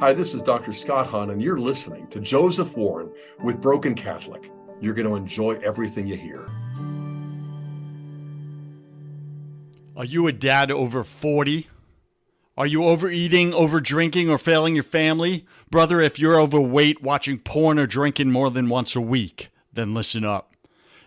Hi, 0.00 0.12
this 0.12 0.34
is 0.34 0.42
Dr. 0.42 0.72
Scott 0.72 1.06
Hahn, 1.06 1.30
and 1.30 1.40
you're 1.40 1.58
listening 1.58 2.08
to 2.08 2.18
Joseph 2.18 2.76
Warren 2.76 3.12
with 3.40 3.60
Broken 3.60 3.94
Catholic. 3.94 4.50
You're 4.80 4.94
going 4.94 5.06
to 5.06 5.14
enjoy 5.14 5.52
everything 5.62 6.08
you 6.08 6.16
hear. 6.16 6.48
Are 9.94 10.04
you 10.04 10.26
a 10.26 10.32
dad 10.32 10.72
over 10.72 11.04
40? 11.04 11.68
Are 12.56 12.66
you 12.66 12.82
overeating, 12.82 13.54
over 13.54 13.80
drinking, 13.80 14.28
or 14.28 14.38
failing 14.38 14.74
your 14.74 14.82
family? 14.82 15.46
Brother, 15.70 16.00
if 16.00 16.18
you're 16.18 16.40
overweight, 16.40 17.02
watching 17.02 17.38
porn, 17.38 17.78
or 17.78 17.86
drinking 17.86 18.32
more 18.32 18.50
than 18.50 18.68
once 18.70 18.96
a 18.96 19.00
week, 19.00 19.50
then 19.72 19.94
listen 19.94 20.24
up. 20.24 20.54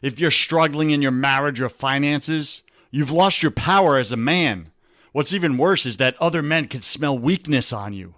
If 0.02 0.20
you're 0.20 0.32
struggling 0.32 0.92
in 0.92 1.02
your 1.02 1.12
marriage 1.12 1.60
or 1.60 1.70
finances, 1.70 2.62
you've 2.92 3.12
lost 3.12 3.44
your 3.44 3.52
power 3.52 3.98
as 3.98 4.14
a 4.14 4.18
man. 4.18 4.70
What's 5.12 5.34
even 5.34 5.58
worse 5.58 5.86
is 5.86 5.98
that 5.98 6.16
other 6.22 6.44
men 6.44 6.68
can 6.68 6.82
smell 6.82 7.18
weakness 7.18 7.74
on 7.74 7.92
you. 7.92 8.14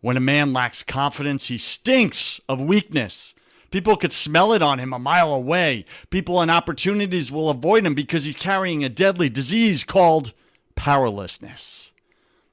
When 0.00 0.16
a 0.16 0.20
man 0.20 0.52
lacks 0.52 0.82
confidence, 0.82 1.46
he 1.46 1.58
stinks 1.58 2.40
of 2.48 2.60
weakness. 2.60 3.34
People 3.70 3.96
could 3.96 4.12
smell 4.12 4.52
it 4.52 4.62
on 4.62 4.78
him 4.78 4.92
a 4.92 4.98
mile 4.98 5.32
away. 5.32 5.84
People 6.10 6.40
and 6.40 6.50
opportunities 6.50 7.30
will 7.30 7.50
avoid 7.50 7.86
him 7.86 7.94
because 7.94 8.24
he's 8.24 8.36
carrying 8.36 8.82
a 8.82 8.88
deadly 8.88 9.28
disease 9.28 9.84
called 9.84 10.32
powerlessness. 10.74 11.92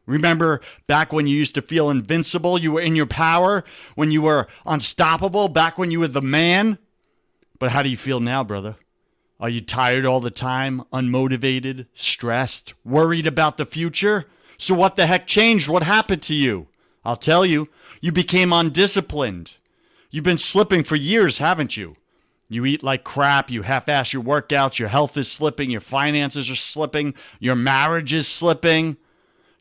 Remember 0.06 0.62
back 0.86 1.12
when 1.12 1.28
you 1.28 1.36
used 1.36 1.56
to 1.56 1.62
feel 1.62 1.90
invincible, 1.90 2.58
you 2.58 2.72
were 2.72 2.82
in 2.82 2.96
your 2.96 3.08
power, 3.08 3.64
when 3.96 4.12
you 4.12 4.22
were 4.22 4.48
unstoppable, 4.66 5.50
back 5.50 5.78
when 5.78 5.92
you 5.92 6.00
were 6.00 6.08
the 6.08 6.22
man? 6.22 6.78
But 7.60 7.72
how 7.72 7.82
do 7.82 7.90
you 7.90 7.98
feel 7.98 8.20
now, 8.20 8.44
brother? 8.44 8.76
Are 9.40 9.50
you 9.50 9.62
tired 9.62 10.06
all 10.06 10.20
the 10.20 10.32
time, 10.32 10.84
unmotivated, 10.94 11.88
stressed, 11.94 12.74
worried 12.86 13.28
about 13.28 13.58
the 13.58 13.66
future? 13.66 14.26
So, 14.58 14.74
what 14.74 14.96
the 14.96 15.06
heck 15.06 15.28
changed? 15.28 15.68
What 15.68 15.84
happened 15.84 16.24
to 16.24 16.34
you? 16.34 16.68
I'll 17.08 17.16
tell 17.16 17.46
you, 17.46 17.70
you 18.02 18.12
became 18.12 18.52
undisciplined. 18.52 19.56
You've 20.12 20.26
been 20.26 20.38
slipping 20.38 20.84
for 20.84 20.98
years, 20.98 21.38
haven't 21.38 21.78
you? 21.78 21.96
You 22.50 22.66
eat 22.66 22.84
like 22.84 23.06
crap, 23.06 23.50
you 23.50 23.62
half 23.62 23.88
ass 23.88 24.12
your 24.12 24.22
workouts, 24.22 24.78
your 24.78 24.90
health 24.90 25.16
is 25.16 25.32
slipping, 25.32 25.72
your 25.72 25.80
finances 25.80 26.50
are 26.50 26.56
slipping, 26.56 27.14
your 27.40 27.56
marriage 27.56 28.12
is 28.12 28.28
slipping, 28.28 28.98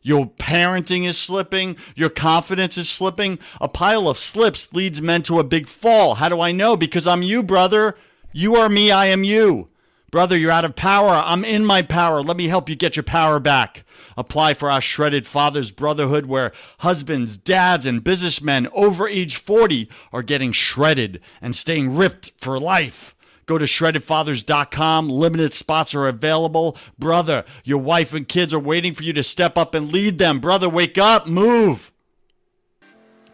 your 0.01 0.27
parenting 0.27 1.05
is 1.05 1.17
slipping, 1.17 1.77
your 1.95 2.09
confidence 2.09 2.77
is 2.77 2.89
slipping. 2.89 3.39
A 3.61 3.69
pile 3.69 4.09
of 4.09 4.19
slips 4.19 4.73
leads 4.73 5.01
men 5.01 5.23
to 5.23 5.39
a 5.39 5.45
big 5.45 5.69
fall. 5.69 6.15
How 6.15 6.27
do 6.27 6.41
I 6.41 6.51
know? 6.51 6.75
Because 6.75 7.07
I'm 7.07 7.23
you, 7.23 7.41
brother. 7.43 7.95
You 8.33 8.57
are 8.57 8.67
me, 8.67 8.91
I 8.91 9.05
am 9.05 9.23
you. 9.23 9.69
Brother, 10.11 10.37
you're 10.37 10.51
out 10.51 10.65
of 10.65 10.75
power. 10.75 11.23
I'm 11.25 11.45
in 11.45 11.63
my 11.63 11.81
power. 11.81 12.21
Let 12.21 12.35
me 12.35 12.49
help 12.49 12.67
you 12.67 12.75
get 12.75 12.97
your 12.97 13.03
power 13.03 13.39
back. 13.39 13.85
Apply 14.17 14.55
for 14.55 14.71
our 14.71 14.81
Shredded 14.81 15.27
Fathers 15.27 15.69
Brotherhood, 15.69 16.25
where 16.25 16.51
husbands, 16.79 17.37
dads, 17.37 17.85
and 17.85 18.03
businessmen 18.03 18.67
over 18.73 19.07
age 19.07 19.37
40 19.37 19.89
are 20.11 20.23
getting 20.23 20.51
shredded 20.51 21.21
and 21.39 21.55
staying 21.55 21.95
ripped 21.95 22.31
for 22.39 22.59
life. 22.59 23.15
Go 23.45 23.57
to 23.57 23.65
shreddedfathers.com. 23.65 25.09
Limited 25.09 25.53
spots 25.53 25.95
are 25.95 26.07
available. 26.07 26.75
Brother, 26.99 27.45
your 27.63 27.77
wife 27.77 28.13
and 28.13 28.27
kids 28.27 28.53
are 28.53 28.59
waiting 28.59 28.93
for 28.93 29.03
you 29.03 29.13
to 29.13 29.23
step 29.23 29.57
up 29.57 29.73
and 29.73 29.91
lead 29.91 30.17
them. 30.17 30.39
Brother, 30.39 30.67
wake 30.67 30.97
up, 30.97 31.27
move. 31.27 31.93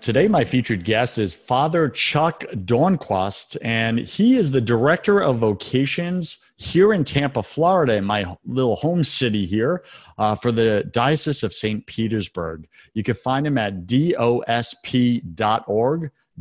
Today, 0.02 0.28
my 0.28 0.44
featured 0.44 0.84
guest 0.84 1.18
is 1.18 1.34
Father 1.34 1.88
Chuck 1.88 2.44
Dornquast, 2.52 3.56
and 3.62 4.00
he 4.00 4.36
is 4.36 4.52
the 4.52 4.60
Director 4.60 5.20
of 5.20 5.38
Vocations 5.38 6.43
here 6.56 6.94
in 6.94 7.04
Tampa, 7.04 7.44
Florida, 7.44 7.96
in 7.96 8.06
my 8.06 8.38
little 8.46 8.76
home 8.76 9.04
city 9.04 9.46
here, 9.46 9.84
uh, 10.18 10.36
for 10.36 10.52
the 10.52 10.90
Diocese 10.92 11.44
of 11.44 11.54
St. 11.54 11.86
Petersburg. 11.86 12.68
You 12.94 13.04
can 13.04 13.16
find 13.16 13.46
him 13.46 13.58
at 13.58 13.86
dosp.org, 13.86 15.22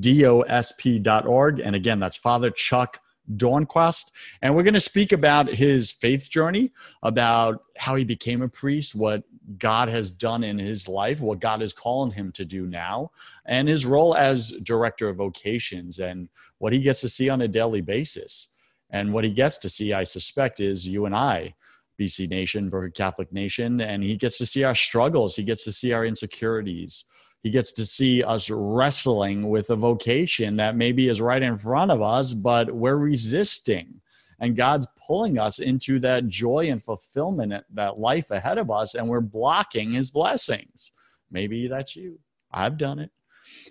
dosp.org. 0.00 1.60
And 1.60 1.76
again, 1.76 1.98
that's 1.98 2.16
Father 2.16 2.50
Chuck 2.50 3.00
Dornquast. 3.36 4.10
And 4.42 4.54
we're 4.54 4.62
going 4.62 4.74
to 4.74 4.80
speak 4.80 5.12
about 5.12 5.48
his 5.48 5.90
faith 5.90 6.28
journey, 6.28 6.72
about 7.02 7.62
how 7.76 7.94
he 7.94 8.04
became 8.04 8.42
a 8.42 8.48
priest, 8.48 8.94
what 8.94 9.22
God 9.58 9.88
has 9.88 10.10
done 10.10 10.44
in 10.44 10.58
his 10.58 10.88
life, 10.88 11.20
what 11.20 11.40
God 11.40 11.62
is 11.62 11.72
calling 11.72 12.12
him 12.12 12.32
to 12.32 12.44
do 12.44 12.66
now, 12.66 13.10
and 13.46 13.68
his 13.68 13.86
role 13.86 14.14
as 14.14 14.52
director 14.62 15.08
of 15.08 15.16
vocations 15.16 15.98
and 15.98 16.28
what 16.58 16.72
he 16.72 16.80
gets 16.80 17.00
to 17.00 17.08
see 17.08 17.28
on 17.28 17.42
a 17.42 17.48
daily 17.48 17.80
basis. 17.80 18.48
And 18.92 19.12
what 19.12 19.24
he 19.24 19.30
gets 19.30 19.58
to 19.58 19.70
see, 19.70 19.92
I 19.92 20.04
suspect, 20.04 20.60
is 20.60 20.86
you 20.86 21.06
and 21.06 21.16
I, 21.16 21.54
BC 21.98 22.28
Nation, 22.28 22.68
Broken 22.68 22.92
Catholic 22.92 23.32
Nation, 23.32 23.80
and 23.80 24.02
he 24.02 24.16
gets 24.16 24.38
to 24.38 24.46
see 24.46 24.64
our 24.64 24.74
struggles. 24.74 25.34
He 25.34 25.42
gets 25.42 25.64
to 25.64 25.72
see 25.72 25.92
our 25.92 26.04
insecurities. 26.04 27.04
He 27.42 27.50
gets 27.50 27.72
to 27.72 27.86
see 27.86 28.22
us 28.22 28.50
wrestling 28.50 29.48
with 29.48 29.70
a 29.70 29.76
vocation 29.76 30.56
that 30.56 30.76
maybe 30.76 31.08
is 31.08 31.20
right 31.20 31.42
in 31.42 31.58
front 31.58 31.90
of 31.90 32.00
us, 32.00 32.32
but 32.34 32.72
we're 32.72 32.96
resisting 32.96 34.00
and 34.42 34.56
God's 34.56 34.88
pulling 35.06 35.38
us 35.38 35.60
into 35.60 36.00
that 36.00 36.26
joy 36.26 36.68
and 36.68 36.82
fulfillment, 36.82 37.64
that 37.74 38.00
life 38.00 38.32
ahead 38.32 38.58
of 38.58 38.72
us, 38.72 38.96
and 38.96 39.08
we're 39.08 39.20
blocking 39.20 39.92
his 39.92 40.10
blessings. 40.10 40.90
Maybe 41.30 41.68
that's 41.68 41.94
you. 41.94 42.18
I've 42.50 42.76
done 42.76 42.98
it. 42.98 43.12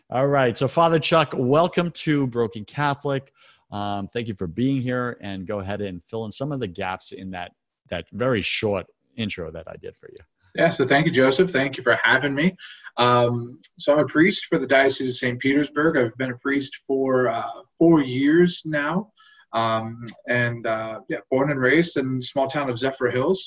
All 0.09 0.27
right. 0.27 0.57
So, 0.57 0.69
Father 0.69 0.97
Chuck, 0.97 1.33
welcome 1.35 1.91
to 1.91 2.25
Broken 2.25 2.63
Catholic. 2.63 3.33
Um, 3.71 4.09
thank 4.09 4.27
you 4.27 4.35
for 4.35 4.47
being 4.47 4.81
here 4.81 5.17
and 5.21 5.47
go 5.47 5.59
ahead 5.59 5.81
and 5.81 6.01
fill 6.09 6.25
in 6.25 6.31
some 6.31 6.51
of 6.51 6.59
the 6.59 6.67
gaps 6.67 7.11
in 7.11 7.31
that 7.31 7.51
that 7.89 8.05
very 8.11 8.41
short 8.41 8.85
intro 9.17 9.51
that 9.51 9.67
I 9.67 9.75
did 9.77 9.95
for 9.97 10.09
you. 10.11 10.17
Yeah, 10.56 10.69
so 10.69 10.85
thank 10.85 11.06
you, 11.06 11.12
Joseph. 11.12 11.50
Thank 11.50 11.77
you 11.77 11.83
for 11.83 11.97
having 12.03 12.35
me. 12.35 12.56
Um, 12.97 13.59
so 13.79 13.94
I'm 13.94 14.00
a 14.00 14.06
priest 14.06 14.45
for 14.47 14.57
the 14.57 14.68
Diocese 14.68 15.09
of 15.09 15.15
St. 15.15 15.39
Petersburg. 15.39 15.97
I've 15.97 16.15
been 16.18 16.31
a 16.31 16.38
priest 16.38 16.77
for 16.88 17.29
uh, 17.29 17.44
four 17.77 18.01
years 18.01 18.62
now. 18.65 19.12
Um, 19.53 20.06
and 20.27 20.67
uh, 20.67 21.01
yeah, 21.09 21.19
born 21.29 21.51
and 21.51 21.59
raised 21.59 21.97
in 21.97 22.17
the 22.17 22.24
small 22.24 22.47
town 22.47 22.69
of 22.69 22.77
Zephyrhills. 22.77 23.39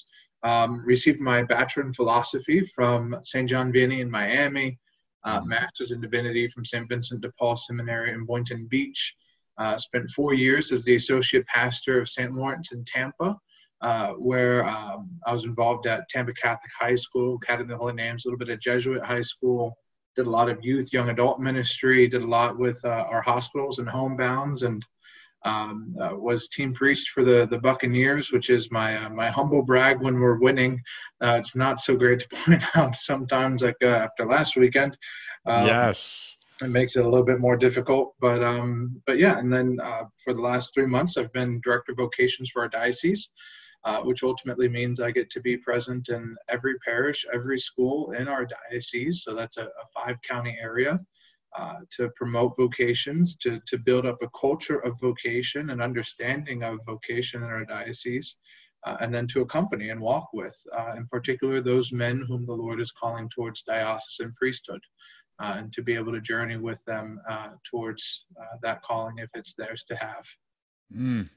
Um, 0.43 0.83
received 0.85 1.21
my 1.21 1.43
bachelor 1.43 1.85
in 1.85 1.93
philosophy 1.93 2.61
from 2.75 3.17
St. 3.23 3.49
John 3.49 3.73
Vianney 3.73 4.01
in 4.01 4.11
Miami, 4.11 4.79
uh, 5.25 5.41
master's 5.43 5.91
in 5.91 6.03
divinity 6.03 6.49
from 6.49 6.67
St. 6.67 6.87
Vincent 6.87 7.23
de 7.23 7.33
Paul 7.39 7.57
Seminary 7.57 8.13
in 8.13 8.27
Boynton 8.27 8.67
Beach. 8.67 9.15
Uh, 9.57 9.79
spent 9.79 10.11
four 10.11 10.35
years 10.35 10.73
as 10.73 10.85
the 10.85 10.97
associate 10.97 11.47
pastor 11.47 12.01
of 12.01 12.09
St. 12.09 12.33
Lawrence 12.33 12.73
in 12.73 12.85
Tampa, 12.85 13.39
uh, 13.83 14.09
where 14.15 14.67
um, 14.67 15.11
I 15.27 15.33
was 15.33 15.45
involved 15.45 15.87
at 15.87 16.09
Tampa 16.09 16.33
Catholic 16.33 16.73
High 16.79 16.97
School, 16.97 17.39
Academy 17.43 17.65
of 17.65 17.69
the 17.69 17.77
Holy 17.77 17.93
Names, 17.95 18.25
a 18.25 18.29
little 18.29 18.39
bit 18.39 18.49
at 18.49 18.61
Jesuit 18.61 19.05
High 19.05 19.21
School. 19.21 19.77
Did 20.17 20.27
a 20.27 20.31
lot 20.31 20.49
of 20.49 20.65
youth, 20.65 20.93
young 20.93 21.09
adult 21.11 21.39
ministry. 21.41 22.09
Did 22.09 22.23
a 22.25 22.27
lot 22.27 22.59
with 22.59 22.81
uh, 22.85 23.05
our 23.11 23.23
hospitals 23.23 23.79
and 23.79 23.89
homebounds, 23.89 24.63
and 24.65 24.85
Um, 25.47 25.95
uh, 26.01 26.17
was 26.17 26.49
team 26.49 26.73
priest 26.73 27.11
for 27.11 27.23
the 27.23 27.47
the 27.51 27.59
Buccaneers, 27.59 28.33
which 28.33 28.49
is 28.49 28.71
my 28.71 28.97
uh, 28.97 29.11
my 29.11 29.29
humble 29.29 29.63
brag 29.63 30.03
when 30.03 30.19
we're 30.19 30.39
winning. 30.39 30.81
Uh, 31.23 31.37
it's 31.41 31.55
not 31.55 31.81
so 31.83 31.99
great 31.99 32.21
to 32.21 32.29
point 32.45 32.65
out 32.77 32.95
sometimes, 32.95 33.61
like 33.63 33.77
uh, 33.83 34.07
after 34.07 34.25
last 34.25 34.57
weekend. 34.57 34.97
Um, 35.45 35.67
yes, 35.67 36.37
it 36.63 36.69
makes 36.69 36.97
it 36.97 37.05
a 37.05 37.09
little 37.09 37.27
bit 37.27 37.41
more 37.41 37.57
difficult. 37.57 38.15
But 38.21 38.43
um, 38.43 39.03
but 39.07 39.19
yeah, 39.19 39.39
and 39.39 39.53
then 39.53 39.79
uh, 39.83 40.05
for 40.23 40.35
the 40.35 40.41
last 40.41 40.75
three 40.75 40.87
months, 40.87 41.17
I've 41.17 41.33
been 41.33 41.61
director 41.63 41.93
of 41.93 41.99
vocations 41.99 42.51
for 42.51 42.63
our 42.63 42.69
diocese. 42.69 43.31
Uh, 43.87 44.01
which 44.01 44.23
ultimately 44.23 44.67
means 44.67 44.99
I 44.99 45.11
get 45.11 45.29
to 45.29 45.43
be 45.43 45.59
present 45.59 46.09
in 46.09 46.35
every 46.49 46.75
parish, 46.79 47.27
every 47.35 47.59
school 47.59 48.13
in 48.13 48.29
our 48.29 48.47
diocese. 48.47 49.23
So 49.23 49.35
that's 49.35 49.59
a, 49.59 49.65
a 49.65 49.87
five 49.95 50.17
county 50.23 50.57
area. 50.59 50.99
Uh, 51.57 51.81
to 51.89 52.11
promote 52.17 52.57
vocations, 52.57 53.37
to, 53.37 53.61
to 53.69 53.79
build 53.79 54.05
up 54.07 54.19
a 54.23 54.29
culture 54.37 54.81
of 54.81 54.99
vocation 55.01 55.71
and 55.71 55.81
understanding 55.81 56.65
of 56.65 56.81
vocation 56.85 57.45
in 57.45 57.49
our 57.49 57.65
diocese, 57.65 58.39
uh, 58.85 58.97
and 59.01 59.15
then 59.15 59.29
to 59.29 59.43
accompany 59.43 59.91
and 59.91 60.01
walk 60.01 60.29
with, 60.33 60.57
uh, 60.77 60.95
in 60.97 61.07
particular, 61.07 61.61
those 61.61 61.93
men 61.93 62.25
whom 62.27 62.45
the 62.45 62.53
Lord 62.53 62.81
is 62.81 62.91
calling 62.91 63.29
towards 63.29 63.63
diocesan 63.63 64.35
priesthood, 64.37 64.81
uh, 65.43 65.55
and 65.59 65.73
to 65.73 65.83
be 65.83 65.95
able 65.95 66.13
to 66.13 66.21
journey 66.21 66.57
with 66.57 66.83
them 66.85 67.21
uh, 67.29 67.51
towards 67.69 68.27
that 68.63 68.83
calling 68.83 69.19
if 69.19 69.31
it's 69.35 69.55
theirs 69.55 69.85
to 69.89 69.97
have. 69.97 70.25
Mm. 70.95 71.29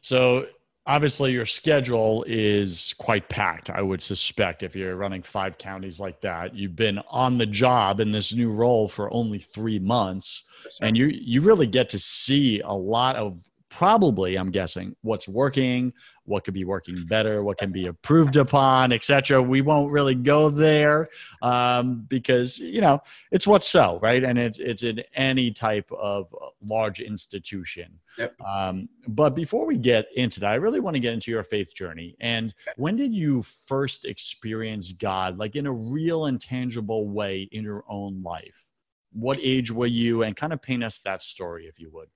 So 0.00 0.46
obviously 0.86 1.32
your 1.32 1.46
schedule 1.46 2.24
is 2.26 2.94
quite 2.98 3.28
packed 3.28 3.70
i 3.70 3.80
would 3.80 4.02
suspect 4.02 4.62
if 4.62 4.74
you're 4.74 4.96
running 4.96 5.22
five 5.22 5.56
counties 5.58 6.00
like 6.00 6.20
that 6.20 6.54
you've 6.54 6.76
been 6.76 6.98
on 7.08 7.38
the 7.38 7.46
job 7.46 8.00
in 8.00 8.10
this 8.10 8.34
new 8.34 8.50
role 8.50 8.88
for 8.88 9.12
only 9.12 9.38
three 9.38 9.78
months 9.78 10.44
and 10.80 10.96
you 10.96 11.06
you 11.06 11.40
really 11.40 11.66
get 11.66 11.88
to 11.88 11.98
see 11.98 12.60
a 12.64 12.72
lot 12.72 13.14
of 13.16 13.40
probably 13.70 14.36
i'm 14.36 14.50
guessing 14.50 14.94
what's 15.02 15.28
working 15.28 15.92
what 16.24 16.44
could 16.44 16.54
be 16.54 16.64
working 16.64 17.04
better 17.06 17.42
what 17.42 17.58
can 17.58 17.72
be 17.72 17.86
improved 17.86 18.36
upon 18.36 18.92
etc 18.92 19.42
we 19.42 19.60
won't 19.60 19.90
really 19.90 20.14
go 20.14 20.50
there 20.50 21.08
um, 21.42 22.04
because 22.08 22.58
you 22.58 22.80
know 22.80 23.00
it's 23.30 23.46
what's 23.46 23.68
so 23.68 23.98
right? 24.02 24.24
And 24.24 24.38
it's 24.38 24.58
it's 24.58 24.82
in 24.82 25.02
any 25.14 25.50
type 25.50 25.90
of 25.92 26.34
large 26.64 27.00
institution. 27.00 27.98
Yep. 28.18 28.34
um, 28.42 28.90
but 29.08 29.30
before 29.30 29.64
we 29.64 29.78
get 29.78 30.04
into 30.16 30.38
that 30.40 30.52
i 30.52 30.56
really 30.56 30.80
want 30.80 30.92
to 30.94 31.00
get 31.00 31.14
into 31.14 31.30
your 31.30 31.42
faith 31.42 31.74
journey. 31.74 32.14
And 32.20 32.54
when 32.76 32.94
did 32.94 33.14
you 33.14 33.42
first 33.42 34.04
experience 34.04 34.92
god 34.92 35.38
like 35.38 35.56
in 35.56 35.66
a 35.66 35.72
real 35.72 36.26
and 36.26 36.38
tangible 36.38 37.08
way 37.08 37.48
in 37.52 37.62
your 37.64 37.84
own 37.88 38.22
life? 38.22 38.68
What 39.12 39.38
age 39.40 39.70
were 39.70 39.86
you? 39.86 40.22
And 40.22 40.36
kind 40.36 40.52
of 40.52 40.60
paint 40.60 40.84
us 40.84 40.98
that 41.00 41.22
story 41.22 41.66
if 41.66 41.80
you 41.80 41.90
would. 41.92 42.08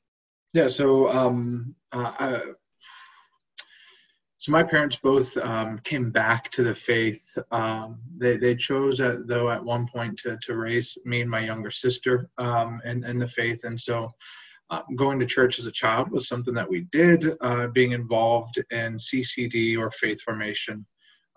Yeah, 0.53 0.69
so 0.69 1.11
um, 1.11 1.75
uh, 1.93 2.13
I, 2.19 2.41
so 4.39 4.53
my 4.53 4.63
parents 4.63 4.97
both 4.97 5.37
um, 5.39 5.79
came 5.79 6.11
back 6.11 6.51
to 6.53 6.63
the 6.63 6.75
faith. 6.75 7.27
Um, 7.51 7.99
they 8.19 8.37
they 8.37 8.55
chose 8.55 9.01
uh, 9.01 9.23
though 9.25 9.51
at 9.51 9.65
one 9.65 9.87
point 9.87 10.19
to 10.21 10.39
to 10.43 10.57
raise 10.57 10.99
me 11.05 11.23
and 11.23 11.31
my 11.31 11.41
younger 11.41 11.71
sister 11.71 12.29
um, 12.39 12.81
in 12.85 13.05
in 13.05 13.19
the 13.19 13.29
faith, 13.29 13.65
and 13.65 13.81
so. 13.81 14.11
Uh, 14.69 14.83
going 14.97 15.17
to 15.17 15.25
church 15.25 15.61
as 15.61 15.67
a 15.67 15.71
child 15.71 16.11
was 16.11 16.27
something 16.27 16.53
that 16.53 16.69
we 16.69 16.81
did. 16.91 17.37
Uh, 17.41 17.69
being 17.69 17.93
involved 17.93 18.61
in 18.73 18.97
CCD 18.97 19.79
or 19.79 19.93
faith 19.93 20.21
formation, 20.23 20.85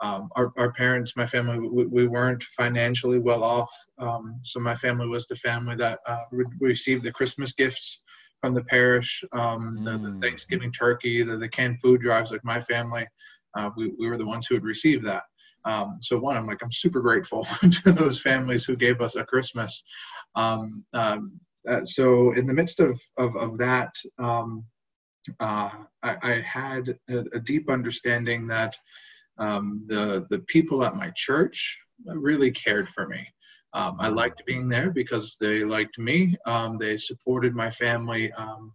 um, 0.01 0.29
our, 0.35 0.51
our 0.57 0.71
parents, 0.71 1.15
my 1.15 1.27
family, 1.27 1.59
we, 1.59 1.85
we 1.85 2.07
weren't 2.07 2.43
financially 2.43 3.19
well 3.19 3.43
off. 3.43 3.71
Um, 3.99 4.39
so 4.43 4.59
my 4.59 4.75
family 4.75 5.07
was 5.07 5.27
the 5.27 5.35
family 5.35 5.75
that 5.75 5.99
uh, 6.07 6.21
re- 6.31 6.45
received 6.59 7.03
the 7.03 7.11
Christmas 7.11 7.53
gifts 7.53 8.01
from 8.41 8.53
the 8.53 8.63
parish, 8.63 9.23
um, 9.33 9.83
the, 9.83 9.91
the, 9.91 10.09
mm. 10.09 10.21
Thanksgiving 10.21 10.71
turkey, 10.71 11.23
the, 11.23 11.37
the 11.37 11.49
canned 11.49 11.81
food 11.81 12.01
drives, 12.01 12.31
like 12.31 12.43
my 12.43 12.61
family, 12.61 13.05
uh, 13.57 13.69
we, 13.75 13.91
we 13.99 14.09
were 14.09 14.17
the 14.17 14.25
ones 14.25 14.47
who 14.47 14.55
had 14.55 14.63
received 14.63 15.05
that. 15.05 15.23
Um, 15.65 15.97
so 15.99 16.17
one, 16.17 16.37
I'm 16.37 16.47
like, 16.47 16.61
I'm 16.63 16.71
super 16.71 17.01
grateful 17.01 17.45
to 17.83 17.91
those 17.91 18.21
families 18.21 18.63
who 18.63 18.75
gave 18.75 19.01
us 19.01 19.15
a 19.15 19.25
Christmas. 19.25 19.83
Um, 20.35 20.85
um, 20.93 21.39
uh, 21.67 21.83
so 21.83 22.31
in 22.33 22.47
the 22.47 22.53
midst 22.53 22.79
of, 22.79 22.99
of, 23.17 23.35
of 23.35 23.57
that, 23.57 23.93
um, 24.17 24.63
uh, 25.39 25.69
I, 26.01 26.17
I, 26.21 26.43
had 26.45 26.97
a, 27.09 27.19
a, 27.33 27.39
deep 27.39 27.69
understanding 27.69 28.47
that 28.47 28.75
um, 29.37 29.83
the, 29.87 30.25
the 30.29 30.39
people 30.47 30.83
at 30.83 30.95
my 30.95 31.11
church 31.15 31.77
really 32.05 32.51
cared 32.51 32.87
for 32.89 33.07
me. 33.07 33.27
Um, 33.73 33.97
I 33.99 34.07
liked 34.07 34.45
being 34.45 34.67
there 34.67 34.89
because 34.89 35.37
they 35.39 35.63
liked 35.63 35.99
me. 35.99 36.35
Um, 36.45 36.77
they 36.77 36.97
supported 36.97 37.53
my 37.55 37.69
family. 37.69 38.31
Um, 38.33 38.73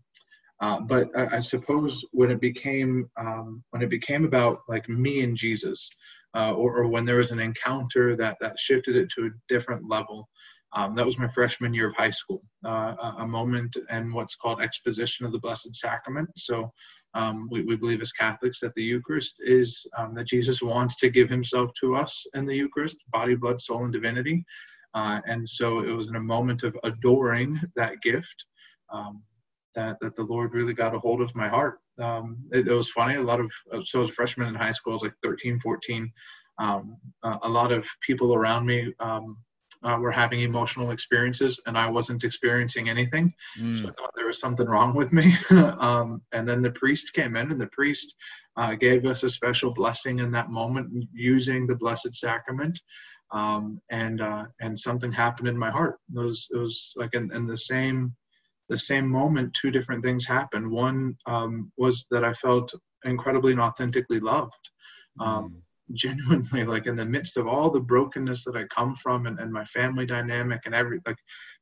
uh, 0.61 0.81
but 0.81 1.08
I, 1.17 1.38
I, 1.38 1.41
suppose 1.41 2.05
when 2.12 2.31
it 2.31 2.41
became 2.41 3.11
um, 3.19 3.62
when 3.70 3.82
it 3.82 3.91
became 3.91 4.25
about 4.25 4.61
like 4.69 4.88
me 4.88 5.23
and 5.23 5.37
Jesus, 5.37 5.91
uh, 6.35 6.52
or, 6.52 6.76
or, 6.76 6.87
when 6.87 7.05
there 7.05 7.17
was 7.17 7.32
an 7.32 7.41
encounter 7.41 8.14
that 8.17 8.37
that 8.41 8.58
shifted 8.58 8.94
it 8.94 9.11
to 9.11 9.26
a 9.26 9.31
different 9.49 9.88
level, 9.91 10.29
um, 10.73 10.94
that 10.94 11.05
was 11.05 11.19
my 11.19 11.29
freshman 11.29 11.75
year 11.75 11.88
of 11.88 11.97
high 11.97 12.11
school. 12.11 12.40
Uh, 12.64 12.94
a 13.19 13.26
moment 13.26 13.76
and 13.90 14.14
what's 14.14 14.37
called 14.37 14.62
exposition 14.62 15.26
of 15.26 15.32
the 15.32 15.38
Blessed 15.38 15.75
Sacrament. 15.75 16.31
So. 16.37 16.73
Um, 17.17 17.47
we, 17.49 17.62
we, 17.62 17.76
believe 17.76 18.02
as 18.02 18.11
Catholics 18.11 18.58
that 18.58 18.75
the 18.75 18.82
Eucharist 18.82 19.37
is 19.38 19.87
that 20.17 20.26
Jesus 20.26 20.61
wants 20.61 20.97
to 20.97 21.08
give 21.08 21.31
Himself 21.31 21.70
to 21.81 21.94
us 21.94 22.26
in 22.35 22.44
the 22.44 22.56
Eucharist, 22.56 22.97
body, 23.12 23.37
blood, 23.37 23.61
soul, 23.61 23.85
and 23.85 23.93
divinity. 23.93 24.44
Uh, 24.94 25.20
and 25.26 25.49
so 25.49 25.81
it 25.81 25.91
was 25.91 26.08
in 26.08 26.17
a 26.17 26.20
moment 26.20 26.62
of 26.62 26.76
adoring 26.85 27.58
that 27.76 28.00
gift 28.02 28.46
um, 28.93 29.23
that, 29.75 29.96
that 30.00 30.14
the 30.14 30.23
Lord 30.23 30.55
really 30.55 30.75
got 30.75 30.94
a 30.94 30.99
hold 30.99 31.20
of 31.20 31.35
my 31.35 31.49
heart. 31.49 31.79
Um, 32.00 32.38
it, 32.52 32.69
it, 32.69 32.73
was 32.73 32.91
funny. 32.91 33.17
A 33.17 33.23
lot 33.23 33.41
of, 33.41 33.50
so 33.85 34.02
as 34.02 34.08
a 34.08 34.12
freshman 34.12 34.49
in 34.49 34.55
high 34.55 34.70
school, 34.70 34.93
I 34.93 34.94
was 34.94 35.02
like 35.02 35.14
13, 35.23 35.58
14. 35.58 36.12
Um, 36.58 36.96
uh, 37.23 37.38
a 37.43 37.49
lot 37.49 37.73
of 37.73 37.87
people 38.06 38.35
around 38.35 38.67
me 38.67 38.93
um, 39.00 39.37
uh, 39.85 39.99
were 40.00 40.11
having 40.11 40.41
emotional 40.41 40.91
experiences 40.91 41.61
and 41.67 41.76
I 41.76 41.88
wasn't 41.88 42.25
experiencing 42.25 42.88
anything. 42.88 43.32
Mm. 43.58 43.79
So 43.79 43.88
I 43.88 43.93
thought 43.93 44.12
there 44.17 44.26
was 44.26 44.40
something 44.40 44.67
wrong 44.67 44.94
with 44.94 45.12
me. 45.12 45.35
um, 45.50 46.23
and 46.32 46.49
then 46.49 46.62
the 46.62 46.70
priest 46.70 47.12
came 47.12 47.37
in 47.37 47.50
and 47.50 47.61
the 47.61 47.69
priest 47.69 48.14
uh, 48.56 48.75
gave 48.75 49.05
us 49.05 49.23
a 49.23 49.29
special 49.29 49.73
blessing 49.73 50.20
in 50.20 50.31
that 50.32 50.50
moment 50.50 51.06
using 51.12 51.67
the 51.67 51.76
Blessed 51.76 52.14
Sacrament 52.14 52.81
um, 53.32 53.81
and 53.91 54.21
uh, 54.21 54.44
and 54.61 54.79
something 54.79 55.12
happened 55.12 55.49
in 55.49 55.59
my 55.59 55.71
heart. 55.71 55.99
It 56.15 56.19
was 56.19 56.49
it 56.53 56.59
was 56.59 56.93
like 56.97 57.15
in, 57.15 57.35
in 57.35 57.47
the 57.47 57.59
same 57.59 58.15
the 58.69 58.79
same 58.79 59.09
moment, 59.09 59.55
two 59.55 59.71
different 59.71 60.03
things 60.03 60.25
happened. 60.25 60.71
One 60.71 61.17
um, 61.26 61.71
was 61.76 62.06
that 62.11 62.25
I 62.25 62.32
felt 62.32 62.73
incredibly 63.05 63.53
and 63.53 63.61
authentically 63.61 64.21
loved, 64.21 64.71
um, 65.21 65.62
mm. 65.91 65.94
genuinely, 65.94 66.65
like 66.65 66.87
in 66.87 66.97
the 66.97 67.05
midst 67.05 67.37
of 67.37 67.47
all 67.47 67.71
the 67.71 67.81
brokenness 67.81 68.44
that 68.44 68.56
I 68.56 68.64
come 68.75 68.95
from 68.97 69.26
and, 69.26 69.38
and 69.38 69.52
my 69.52 69.64
family 69.66 70.07
dynamic 70.07 70.62
and 70.64 70.75
every 70.75 71.00
like 71.07 71.19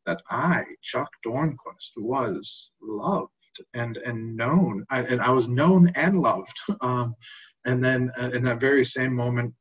that 0.07 0.23
I 0.31 0.65
Chuck 0.83 1.11
Dornquast 1.27 1.93
was 1.97 2.71
loved 2.81 3.31
and 3.75 3.97
and 3.99 4.37
known, 4.37 4.85
I, 4.91 5.01
and 5.03 5.21
I 5.21 5.31
was 5.31 5.49
known 5.49 5.93
and 5.95 6.21
loved. 6.21 6.59
Um, 6.81 7.15
and 7.65 7.85
then 7.85 8.11
uh, 8.21 8.31
in 8.31 8.43
that 8.43 8.59
very 8.59 8.85
same 8.85 9.15
moment, 9.15 9.55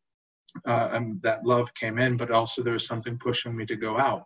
uh, 0.67 0.89
um, 0.91 1.19
that 1.23 1.45
love 1.45 1.73
came 1.73 1.97
in, 1.97 2.17
but 2.17 2.31
also 2.31 2.61
there 2.61 2.73
was 2.73 2.87
something 2.87 3.17
pushing 3.17 3.55
me 3.55 3.65
to 3.65 3.75
go 3.75 3.97
out. 3.97 4.25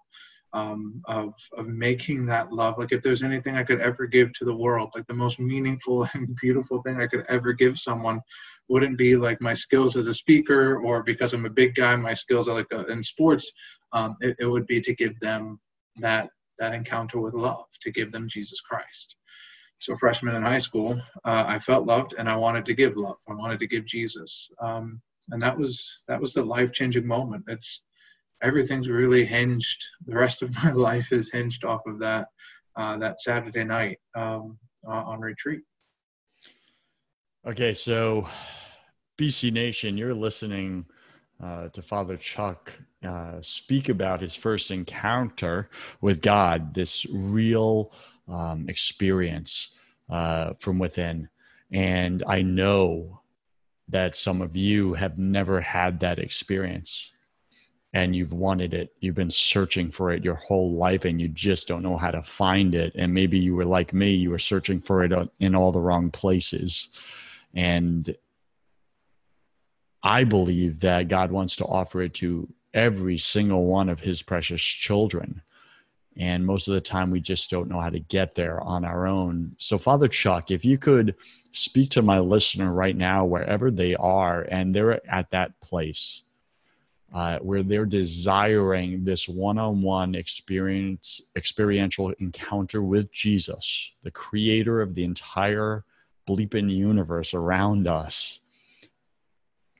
Um, 0.53 1.01
of 1.07 1.33
of 1.57 1.67
making 1.67 2.25
that 2.27 2.53
love. 2.53 2.77
Like 2.77 2.93
if 2.93 3.01
there's 3.03 3.23
anything 3.23 3.57
I 3.57 3.63
could 3.63 3.81
ever 3.81 4.07
give 4.07 4.31
to 4.33 4.45
the 4.45 4.55
world, 4.55 4.89
like 4.95 5.05
the 5.07 5.13
most 5.13 5.37
meaningful 5.37 6.07
and 6.13 6.33
beautiful 6.41 6.81
thing 6.81 7.01
I 7.01 7.07
could 7.07 7.25
ever 7.27 7.51
give 7.51 7.77
someone, 7.77 8.21
wouldn't 8.69 8.97
be 8.97 9.17
like 9.17 9.41
my 9.41 9.53
skills 9.53 9.97
as 9.97 10.07
a 10.07 10.13
speaker 10.13 10.77
or 10.77 11.03
because 11.03 11.33
I'm 11.33 11.45
a 11.45 11.49
big 11.49 11.75
guy, 11.75 11.93
my 11.97 12.13
skills 12.13 12.47
are 12.47 12.55
like 12.55 12.73
uh, 12.73 12.85
in 12.85 13.03
sports. 13.03 13.51
Um, 13.91 14.15
it, 14.21 14.37
it 14.39 14.45
would 14.45 14.65
be 14.65 14.79
to 14.79 14.95
give 14.95 15.19
them 15.19 15.59
that 15.97 16.29
that 16.59 16.73
encounter 16.73 17.19
with 17.19 17.33
love, 17.33 17.65
to 17.81 17.91
give 17.91 18.13
them 18.13 18.29
Jesus 18.29 18.61
Christ. 18.61 19.15
So 19.79 19.95
freshman 19.95 20.35
in 20.35 20.41
high 20.41 20.59
school, 20.59 20.99
uh, 21.25 21.43
I 21.47 21.59
felt 21.59 21.85
loved 21.85 22.15
and 22.17 22.29
I 22.29 22.35
wanted 22.35 22.65
to 22.65 22.73
give 22.73 22.95
love. 22.95 23.17
I 23.29 23.33
wanted 23.33 23.59
to 23.59 23.67
give 23.67 23.85
Jesus. 23.85 24.49
Um, 24.61 25.01
and 25.31 25.41
that 25.41 25.57
was 25.57 25.99
that 26.07 26.19
was 26.19 26.33
the 26.33 26.43
life 26.43 26.71
changing 26.71 27.07
moment. 27.07 27.43
It's 27.47 27.83
everything's 28.41 28.89
really 28.89 29.25
hinged. 29.25 29.83
The 30.05 30.15
rest 30.15 30.41
of 30.41 30.53
my 30.63 30.71
life 30.71 31.11
is 31.11 31.31
hinged 31.31 31.63
off 31.63 31.81
of 31.85 31.99
that 31.99 32.27
uh, 32.75 32.97
that 32.97 33.21
Saturday 33.21 33.63
night 33.63 33.99
um, 34.15 34.57
uh, 34.87 34.91
on 34.91 35.19
retreat. 35.19 35.61
Okay, 37.47 37.73
so 37.73 38.27
BC 39.19 39.51
Nation, 39.51 39.97
you're 39.97 40.15
listening 40.15 40.85
uh, 41.43 41.69
to 41.69 41.81
Father 41.81 42.17
Chuck 42.17 42.73
uh, 43.05 43.39
speak 43.41 43.89
about 43.89 44.21
his 44.21 44.35
first 44.35 44.71
encounter 44.71 45.69
with 46.01 46.21
God, 46.21 46.73
this 46.73 47.05
real 47.05 47.91
um, 48.27 48.67
experience 48.67 49.75
uh, 50.09 50.53
from 50.57 50.79
within. 50.79 51.29
And 51.71 52.23
I 52.27 52.41
know 52.41 53.21
that 53.89 54.15
some 54.15 54.41
of 54.41 54.55
you 54.57 54.93
have 54.93 55.17
never 55.17 55.61
had 55.61 55.99
that 55.99 56.19
experience. 56.19 57.11
and 57.95 58.13
you've 58.13 58.33
wanted 58.33 58.73
it. 58.73 58.93
You've 58.99 59.15
been 59.15 59.29
searching 59.29 59.89
for 59.89 60.11
it 60.11 60.25
your 60.25 60.35
whole 60.35 60.73
life 60.73 61.05
and 61.05 61.21
you 61.21 61.29
just 61.29 61.65
don't 61.65 61.81
know 61.81 61.95
how 61.95 62.11
to 62.11 62.21
find 62.21 62.75
it. 62.75 62.91
And 62.95 63.13
maybe 63.13 63.39
you 63.39 63.55
were 63.55 63.63
like 63.63 63.93
me, 63.93 64.13
you 64.13 64.31
were 64.31 64.37
searching 64.37 64.81
for 64.81 65.05
it 65.05 65.13
in 65.39 65.55
all 65.55 65.71
the 65.71 65.79
wrong 65.79 66.11
places. 66.11 66.89
And 67.53 68.13
I 70.03 70.25
believe 70.25 70.81
that 70.81 71.07
God 71.07 71.31
wants 71.31 71.55
to 71.55 71.65
offer 71.65 72.01
it 72.01 72.13
to 72.15 72.49
every 72.73 73.17
single 73.17 73.63
one 73.65 73.87
of 73.87 74.01
his 74.01 74.21
precious 74.21 74.61
children. 74.61 75.41
And 76.17 76.45
most 76.45 76.67
of 76.67 76.73
the 76.73 76.81
time, 76.81 77.11
we 77.11 77.19
just 77.19 77.49
don't 77.49 77.69
know 77.69 77.81
how 77.81 77.89
to 77.89 77.99
get 77.99 78.35
there 78.35 78.61
on 78.61 78.85
our 78.85 79.05
own. 79.05 79.55
So, 79.57 79.77
Father 79.77 80.07
Chuck, 80.07 80.49
if 80.49 80.63
you 80.63 80.77
could 80.77 81.15
speak 81.51 81.89
to 81.91 82.01
my 82.01 82.19
listener 82.19 82.71
right 82.71 82.95
now, 82.95 83.25
wherever 83.25 83.69
they 83.69 83.95
are, 83.95 84.43
and 84.43 84.73
they're 84.73 85.05
at 85.11 85.31
that 85.31 85.59
place 85.59 86.23
uh, 87.13 87.39
where 87.39 87.63
they're 87.63 87.85
desiring 87.85 89.03
this 89.03 89.29
one-on-one 89.29 90.15
experience, 90.15 91.21
experiential 91.35 92.11
encounter 92.19 92.81
with 92.81 93.11
Jesus, 93.11 93.91
the 94.03 94.11
creator 94.11 94.81
of 94.81 94.95
the 94.95 95.03
entire 95.03 95.85
bleeping 96.27 96.69
universe 96.69 97.33
around 97.33 97.87
us, 97.87 98.39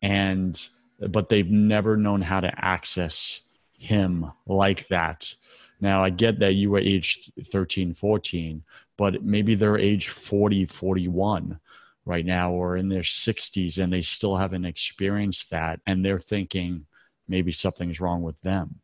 and 0.02 0.70
but 1.00 1.28
they've 1.28 1.50
never 1.50 1.98
known 1.98 2.22
how 2.22 2.40
to 2.40 2.54
access 2.58 3.42
Him 3.74 4.32
like 4.48 4.88
that 4.88 5.36
now, 5.80 6.04
I 6.04 6.10
get 6.10 6.40
that 6.40 6.54
you 6.54 6.72
were 6.72 6.80
age 6.80 7.32
13, 7.44 7.94
14, 7.94 8.64
but 8.98 9.24
maybe 9.24 9.56
they're 9.56 9.78
age 9.78 10.10
40, 10.10 10.66
41 10.66 11.60
right 12.06 12.26
now 12.26 12.52
or 12.52 12.78
in 12.78 12.88
their 12.88 13.02
60s 13.02 13.82
and 13.82 13.92
they 13.92 14.02
still 14.02 14.38
haven't 14.38 14.66
experienced 14.66 15.50
that. 15.50 15.80
And 15.86 16.06
they're 16.06 16.20
thinking 16.20 16.86
maybe 17.28 17.52
something's 17.52 18.00
wrong 18.00 18.22
with 18.22 18.40
them 18.42 18.80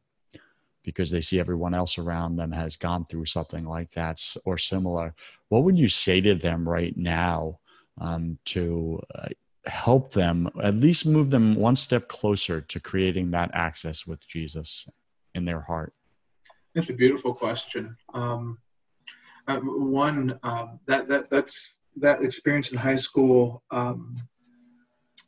because 0.83 1.11
they 1.11 1.21
see 1.21 1.39
everyone 1.39 1.75
else 1.75 1.97
around 1.97 2.35
them 2.35 2.51
has 2.51 2.75
gone 2.75 3.05
through 3.05 3.25
something 3.25 3.65
like 3.65 3.91
that 3.91 4.19
or 4.45 4.57
similar. 4.57 5.13
What 5.49 5.63
would 5.63 5.77
you 5.77 5.87
say 5.87 6.21
to 6.21 6.33
them 6.33 6.67
right 6.67 6.97
now 6.97 7.59
um, 7.99 8.39
to 8.45 8.99
uh, 9.13 9.27
help 9.65 10.13
them, 10.13 10.49
at 10.61 10.75
least 10.75 11.05
move 11.05 11.29
them 11.29 11.55
one 11.55 11.75
step 11.75 12.07
closer 12.07 12.61
to 12.61 12.79
creating 12.79 13.31
that 13.31 13.51
access 13.53 14.07
with 14.07 14.27
Jesus 14.27 14.87
in 15.35 15.45
their 15.45 15.61
heart? 15.61 15.93
It's 16.73 16.89
a 16.89 16.93
beautiful 16.93 17.33
question. 17.33 17.97
Um, 18.13 18.57
uh, 19.47 19.59
one 19.59 20.39
um, 20.43 20.79
that 20.87 21.07
that 21.09 21.29
that's 21.29 21.77
that 21.97 22.23
experience 22.23 22.71
in 22.71 22.77
high 22.77 22.95
school 22.95 23.63
um, 23.71 24.15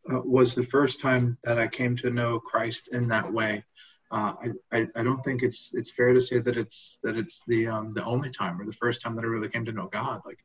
uh, 0.09 0.21
was 0.23 0.55
the 0.55 0.63
first 0.63 1.01
time 1.01 1.37
that 1.43 1.59
I 1.59 1.67
came 1.67 1.97
to 1.97 2.09
know 2.09 2.39
Christ 2.39 2.89
in 2.93 3.09
that 3.09 3.31
way. 3.31 3.65
Uh, 4.09 4.33
I, 4.71 4.77
I, 4.77 4.87
I 4.95 5.03
don't 5.03 5.23
think 5.23 5.43
it's 5.43 5.71
it's 5.73 5.91
fair 5.91 6.13
to 6.13 6.21
say 6.21 6.39
that 6.39 6.57
it's 6.57 6.97
that 7.03 7.17
it's 7.17 7.41
the 7.47 7.67
um, 7.67 7.93
the 7.93 8.05
only 8.05 8.29
time 8.29 8.61
or 8.61 8.65
the 8.65 8.73
first 8.73 9.01
time 9.01 9.15
that 9.15 9.25
I 9.25 9.27
really 9.27 9.49
came 9.49 9.65
to 9.65 9.73
know 9.73 9.89
God. 9.91 10.21
Like 10.25 10.39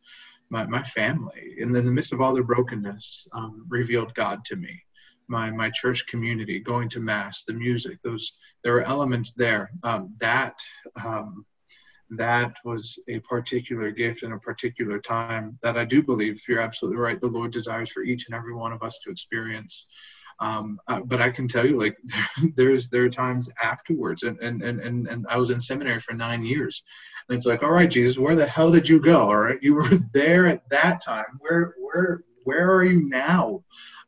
my, 0.50 0.66
my 0.66 0.82
family, 0.82 1.54
in 1.58 1.70
the 1.70 1.82
midst 1.82 2.12
of 2.12 2.20
all 2.20 2.34
their 2.34 2.42
brokenness, 2.42 3.28
um, 3.32 3.66
revealed 3.68 4.14
God 4.14 4.44
to 4.46 4.56
me 4.56 4.82
my 5.28 5.50
my 5.50 5.70
church 5.70 6.06
community, 6.06 6.58
going 6.58 6.88
to 6.90 7.00
mass, 7.00 7.44
the 7.44 7.52
music, 7.52 7.98
those 8.02 8.32
there 8.64 8.76
are 8.76 8.82
elements 8.82 9.32
there. 9.32 9.70
Um, 9.82 10.14
that 10.20 10.58
um, 11.04 11.44
that 12.10 12.54
was 12.64 12.98
a 13.08 13.20
particular 13.20 13.90
gift 13.90 14.22
in 14.22 14.32
a 14.32 14.38
particular 14.38 14.98
time 14.98 15.58
that 15.62 15.76
I 15.76 15.84
do 15.84 16.02
believe 16.02 16.42
you're 16.48 16.60
absolutely 16.60 16.98
right. 16.98 17.20
The 17.20 17.26
Lord 17.26 17.52
desires 17.52 17.92
for 17.92 18.02
each 18.02 18.26
and 18.26 18.34
every 18.34 18.54
one 18.54 18.72
of 18.72 18.82
us 18.82 18.98
to 19.04 19.10
experience. 19.10 19.86
Um, 20.40 20.78
uh, 20.86 21.00
but 21.04 21.20
I 21.20 21.30
can 21.30 21.48
tell 21.48 21.66
you, 21.66 21.78
like, 21.78 21.96
there's 22.56 22.88
there 22.88 23.04
are 23.04 23.10
times 23.10 23.48
afterwards, 23.62 24.22
and 24.22 24.38
and 24.38 24.62
and 24.62 24.80
and, 24.80 25.08
and 25.08 25.26
I 25.28 25.36
was 25.36 25.50
in 25.50 25.60
seminary 25.60 25.98
for 25.98 26.14
nine 26.14 26.44
years, 26.44 26.82
and 27.28 27.36
it's 27.36 27.46
like, 27.46 27.62
all 27.62 27.72
right, 27.72 27.90
Jesus, 27.90 28.18
where 28.18 28.36
the 28.36 28.46
hell 28.46 28.70
did 28.70 28.88
you 28.88 29.00
go? 29.00 29.22
All 29.22 29.36
right, 29.36 29.58
you 29.60 29.74
were 29.74 29.88
there 30.14 30.46
at 30.46 30.68
that 30.70 31.02
time. 31.04 31.38
Where 31.40 31.74
where 31.80 32.22
where 32.44 32.72
are 32.72 32.84
you 32.84 33.08
now? 33.08 33.64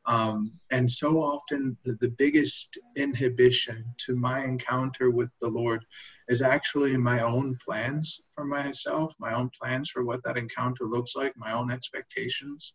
Um, 0.06 0.52
and 0.70 0.90
so 0.90 1.22
often, 1.22 1.76
the, 1.84 1.92
the 2.00 2.08
biggest 2.08 2.78
inhibition 2.96 3.84
to 4.06 4.16
my 4.16 4.44
encounter 4.44 5.10
with 5.10 5.32
the 5.40 5.48
Lord 5.48 5.84
is 6.28 6.42
actually 6.42 6.96
my 6.96 7.20
own 7.20 7.58
plans 7.64 8.20
for 8.34 8.44
myself, 8.44 9.14
my 9.18 9.34
own 9.34 9.50
plans 9.60 9.90
for 9.90 10.04
what 10.04 10.22
that 10.24 10.38
encounter 10.38 10.84
looks 10.84 11.16
like, 11.16 11.36
my 11.36 11.52
own 11.52 11.70
expectations. 11.70 12.74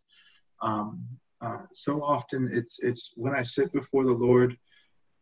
Um, 0.62 1.04
uh, 1.40 1.62
so 1.74 2.02
often, 2.02 2.48
it's 2.52 2.78
it's 2.78 3.12
when 3.16 3.34
I 3.34 3.42
sit 3.42 3.72
before 3.72 4.04
the 4.04 4.12
Lord, 4.12 4.56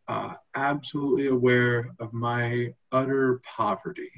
uh, 0.07 0.35
absolutely 0.55 1.27
aware 1.27 1.91
of 1.99 2.13
my 2.13 2.73
utter 2.91 3.41
poverty. 3.43 4.11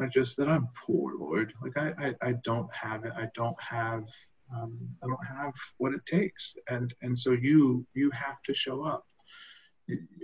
I 0.00 0.06
just 0.06 0.36
that 0.38 0.48
I'm 0.48 0.68
poor, 0.74 1.12
Lord. 1.18 1.52
Like 1.62 1.76
I, 1.76 1.92
I, 2.06 2.28
I 2.28 2.32
don't 2.42 2.74
have 2.74 3.04
it. 3.04 3.12
I 3.14 3.28
don't 3.34 3.60
have 3.62 4.08
um, 4.54 4.78
I 5.02 5.06
don't 5.06 5.26
have 5.26 5.54
what 5.78 5.94
it 5.94 6.04
takes, 6.06 6.54
and 6.68 6.92
and 7.02 7.18
so 7.18 7.32
you 7.32 7.86
you 7.94 8.10
have 8.10 8.42
to 8.46 8.54
show 8.54 8.84
up. 8.84 9.04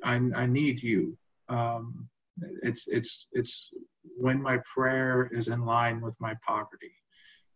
I, 0.05 0.21
I 0.35 0.47
need 0.47 0.83
you. 0.83 1.17
Um, 1.49 2.09
it's 2.63 2.87
it's 2.89 3.27
it's 3.33 3.71
when 4.17 4.41
my 4.43 4.59
prayer 4.75 5.31
is 5.33 5.49
in 5.49 5.65
line 5.65 6.01
with 6.01 6.17
my 6.21 6.35
poverty. 6.47 6.93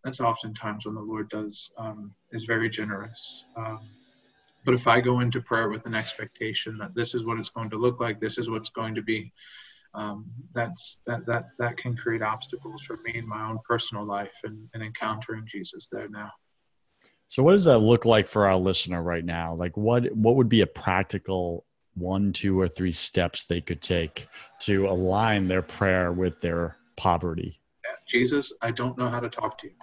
That's 0.05 0.21
oftentimes 0.21 0.87
when 0.87 0.95
the 0.95 1.01
Lord 1.01 1.29
does 1.29 1.71
um, 1.77 2.13
is 2.33 2.45
very 2.45 2.71
generous. 2.71 3.45
Um, 3.57 3.81
but 4.65 4.75
if 4.75 4.87
I 4.87 5.01
go 5.01 5.21
into 5.21 5.41
prayer 5.41 5.69
with 5.69 5.87
an 5.87 5.95
expectation 5.95 6.77
that 6.79 6.95
this 6.95 7.15
is 7.15 7.25
what 7.25 7.39
it's 7.39 7.49
going 7.49 7.71
to 7.71 7.79
look 7.79 8.01
like, 8.01 8.21
this 8.21 8.39
is 8.39 8.51
what's 8.51 8.71
going 8.71 8.95
to 8.95 9.03
be, 9.03 9.33
um, 9.95 10.27
that's 10.55 11.01
that 11.07 11.27
that 11.27 11.47
that 11.59 11.77
can 11.77 11.97
create 11.97 12.23
obstacles 12.23 12.83
for 12.83 12.99
me 12.99 13.13
in 13.17 13.29
my 13.29 13.49
own 13.49 13.59
personal 13.69 14.05
life 14.05 14.39
and, 14.45 14.69
and 14.75 14.83
encountering 14.83 15.45
Jesus 15.47 15.89
there 15.91 16.09
now. 16.09 16.31
So 17.31 17.45
what 17.45 17.53
does 17.53 17.67
that 17.67 17.79
look 17.79 18.05
like 18.05 18.27
for 18.27 18.49
our 18.49 18.57
listener 18.57 19.01
right 19.01 19.25
now? 19.25 19.55
Like 19.55 19.77
what 19.77 20.13
what 20.17 20.35
would 20.35 20.49
be 20.49 20.63
a 20.63 20.67
practical 20.67 21.65
one, 21.95 22.33
two, 22.33 22.59
or 22.59 22.67
three 22.67 22.91
steps 22.91 23.45
they 23.45 23.61
could 23.61 23.81
take 23.81 24.27
to 24.63 24.89
align 24.89 25.47
their 25.47 25.63
prayer 25.63 26.11
with 26.11 26.41
their 26.41 26.77
poverty? 26.97 27.61
Jesus, 28.09 28.53
I 28.63 28.73
don't 28.73 28.99
know 28.99 29.09
how 29.09 29.21
to 29.21 29.29
talk 29.29 29.59
to 29.59 29.69
you. 29.69 29.75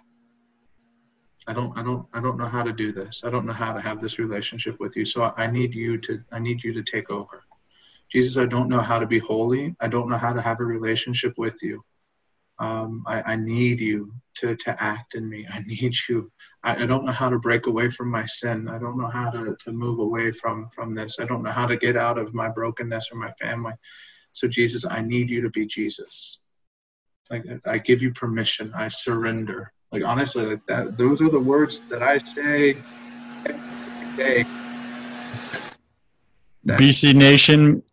I 1.47 1.53
don't 1.53 1.77
I 1.77 1.83
don't 1.83 2.05
I 2.13 2.19
don't 2.19 2.37
know 2.37 2.47
how 2.47 2.63
to 2.63 2.73
do 2.73 2.91
this. 2.91 3.23
I 3.23 3.29
don't 3.29 3.45
know 3.45 3.53
how 3.53 3.71
to 3.71 3.79
have 3.79 4.01
this 4.01 4.19
relationship 4.19 4.77
with 4.81 4.97
you. 4.97 5.05
So 5.05 5.33
I 5.37 5.47
need 5.47 5.73
you 5.73 5.97
to 5.99 6.21
I 6.33 6.39
need 6.39 6.61
you 6.65 6.73
to 6.73 6.83
take 6.83 7.09
over. 7.09 7.45
Jesus, 8.09 8.35
I 8.35 8.45
don't 8.45 8.67
know 8.67 8.81
how 8.81 8.99
to 8.99 9.07
be 9.07 9.19
holy. 9.19 9.73
I 9.79 9.87
don't 9.87 10.09
know 10.09 10.17
how 10.17 10.33
to 10.33 10.41
have 10.41 10.59
a 10.59 10.65
relationship 10.65 11.35
with 11.37 11.63
you. 11.63 11.81
Um, 12.59 13.03
I, 13.05 13.33
I, 13.33 13.35
need 13.35 13.79
you 13.79 14.11
to, 14.37 14.55
to 14.55 14.83
act 14.83 15.13
in 15.13 15.29
me. 15.29 15.45
I 15.47 15.59
need 15.59 15.95
you. 16.09 16.31
I, 16.63 16.83
I, 16.83 16.85
don't 16.87 17.05
know 17.05 17.11
how 17.11 17.29
to 17.29 17.37
break 17.37 17.67
away 17.67 17.91
from 17.91 18.09
my 18.09 18.25
sin. 18.25 18.67
I 18.67 18.79
don't 18.79 18.97
know 18.97 19.09
how 19.09 19.29
to, 19.29 19.55
to 19.63 19.71
move 19.71 19.99
away 19.99 20.31
from, 20.31 20.67
from 20.73 20.95
this. 20.95 21.19
I 21.19 21.25
don't 21.25 21.43
know 21.43 21.51
how 21.51 21.67
to 21.67 21.77
get 21.77 21.95
out 21.95 22.17
of 22.17 22.33
my 22.33 22.49
brokenness 22.49 23.09
or 23.11 23.19
my 23.19 23.31
family. 23.39 23.73
So, 24.31 24.47
Jesus, 24.47 24.85
I 24.89 25.01
need 25.01 25.29
you 25.29 25.41
to 25.41 25.51
be 25.51 25.67
Jesus. 25.67 26.39
Like, 27.29 27.45
I 27.65 27.77
give 27.77 28.01
you 28.01 28.11
permission. 28.13 28.71
I 28.75 28.87
surrender. 28.87 29.71
Like, 29.91 30.03
honestly, 30.03 30.45
like 30.45 30.65
that, 30.67 30.97
those 30.97 31.21
are 31.21 31.29
the 31.29 31.39
words 31.39 31.81
that 31.89 32.01
I 32.01 32.17
say 32.17 32.77
every 33.45 34.17
day. 34.17 34.45
BC 36.65 37.13
Nation, 37.13 37.83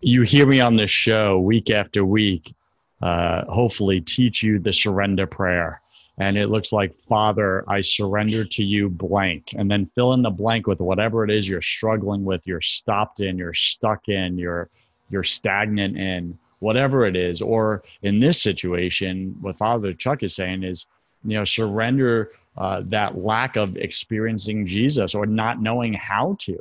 you 0.00 0.22
hear 0.22 0.46
me 0.46 0.60
on 0.60 0.76
this 0.76 0.90
show 0.90 1.40
week 1.40 1.70
after 1.70 2.04
week 2.04 2.54
uh, 3.02 3.44
hopefully 3.46 4.00
teach 4.00 4.42
you 4.42 4.58
the 4.58 4.72
surrender 4.72 5.26
prayer. 5.26 5.80
And 6.20 6.36
it 6.36 6.48
looks 6.48 6.72
like, 6.72 6.98
Father, 7.08 7.64
I 7.68 7.80
surrender 7.80 8.44
to 8.44 8.64
you 8.64 8.88
blank. 8.88 9.54
And 9.56 9.70
then 9.70 9.90
fill 9.94 10.14
in 10.14 10.22
the 10.22 10.30
blank 10.30 10.66
with 10.66 10.80
whatever 10.80 11.24
it 11.24 11.30
is 11.30 11.48
you're 11.48 11.62
struggling 11.62 12.24
with, 12.24 12.46
you're 12.46 12.60
stopped 12.60 13.20
in, 13.20 13.38
you're 13.38 13.54
stuck 13.54 14.08
in, 14.08 14.36
you're 14.36 14.68
you're 15.10 15.24
stagnant 15.24 15.96
in, 15.96 16.36
whatever 16.58 17.06
it 17.06 17.16
is. 17.16 17.40
Or 17.40 17.82
in 18.02 18.20
this 18.20 18.42
situation, 18.42 19.36
what 19.40 19.56
Father 19.56 19.94
Chuck 19.94 20.22
is 20.22 20.34
saying 20.34 20.64
is, 20.64 20.86
you 21.24 21.38
know, 21.38 21.44
surrender 21.44 22.30
uh, 22.56 22.82
that 22.86 23.16
lack 23.16 23.56
of 23.56 23.76
experiencing 23.76 24.66
Jesus 24.66 25.14
or 25.14 25.24
not 25.24 25.62
knowing 25.62 25.94
how 25.94 26.36
to. 26.40 26.58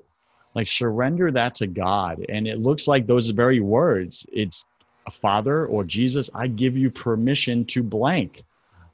Like 0.53 0.67
surrender 0.67 1.31
that 1.31 1.55
to 1.55 1.67
God. 1.67 2.23
And 2.29 2.47
it 2.47 2.59
looks 2.59 2.87
like 2.87 3.05
those 3.05 3.29
very 3.31 3.59
words, 3.59 4.25
it's 4.31 4.65
Father 5.11 5.65
or 5.65 5.83
Jesus, 5.83 6.29
I 6.33 6.47
give 6.47 6.77
you 6.77 6.89
permission 6.89 7.65
to 7.65 7.83
blank, 7.83 8.43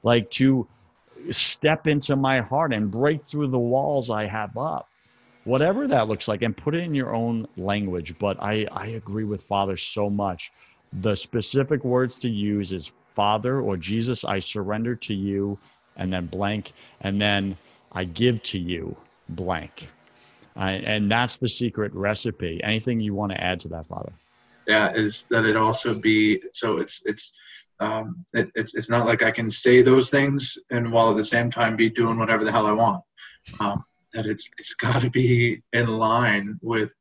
like 0.03 0.29
to 0.31 0.67
step 1.31 1.87
into 1.87 2.15
my 2.15 2.41
heart 2.41 2.73
and 2.73 2.91
break 2.91 3.25
through 3.25 3.47
the 3.47 3.59
walls 3.59 4.09
I 4.09 4.25
have 4.25 4.57
up. 4.57 4.89
Whatever 5.45 5.87
that 5.87 6.07
looks 6.07 6.27
like, 6.27 6.41
and 6.41 6.55
put 6.55 6.73
it 6.73 6.83
in 6.83 6.93
your 6.93 7.13
own 7.13 7.47
language. 7.57 8.17
But 8.17 8.41
I, 8.41 8.65
I 8.71 8.87
agree 8.87 9.25
with 9.25 9.43
Father 9.43 9.75
so 9.75 10.09
much. 10.09 10.51
The 11.01 11.15
specific 11.15 11.83
words 11.83 12.17
to 12.19 12.29
use 12.29 12.71
is 12.71 12.91
Father 13.13 13.59
or 13.59 13.75
Jesus, 13.77 14.23
I 14.23 14.39
surrender 14.39 14.95
to 14.95 15.13
you, 15.13 15.57
and 15.97 16.11
then 16.11 16.27
blank, 16.27 16.73
and 17.01 17.21
then 17.21 17.57
I 17.91 18.05
give 18.05 18.41
to 18.43 18.59
you 18.59 18.95
blank. 19.29 19.89
And 20.55 21.11
that's 21.11 21.37
the 21.37 21.49
secret 21.49 21.93
recipe. 21.93 22.61
Anything 22.63 22.99
you 22.99 23.13
want 23.13 23.31
to 23.31 23.43
add 23.43 23.59
to 23.61 23.67
that, 23.69 23.87
Father? 23.87 24.13
Yeah, 24.67 24.91
is 24.93 25.25
that 25.29 25.45
it 25.45 25.57
also 25.57 25.99
be 25.99 26.41
so 26.53 26.77
it's 26.77 27.01
it's 27.05 27.33
um, 27.79 28.23
it, 28.33 28.49
it's 28.55 28.73
it's 28.75 28.89
not 28.89 29.05
like 29.05 29.23
I 29.23 29.31
can 29.31 29.51
say 29.51 29.81
those 29.81 30.09
things 30.09 30.57
and 30.71 30.91
while 30.91 31.11
at 31.11 31.17
the 31.17 31.25
same 31.25 31.51
time 31.51 31.75
be 31.75 31.89
doing 31.89 32.17
whatever 32.17 32.43
the 32.43 32.51
hell 32.51 32.67
I 32.67 32.71
want. 32.71 33.03
Um, 33.59 33.83
that 34.13 34.25
it's 34.25 34.49
it's 34.57 34.73
got 34.73 35.01
to 35.01 35.09
be 35.09 35.61
in 35.73 35.87
line 35.87 36.57
with 36.61 36.93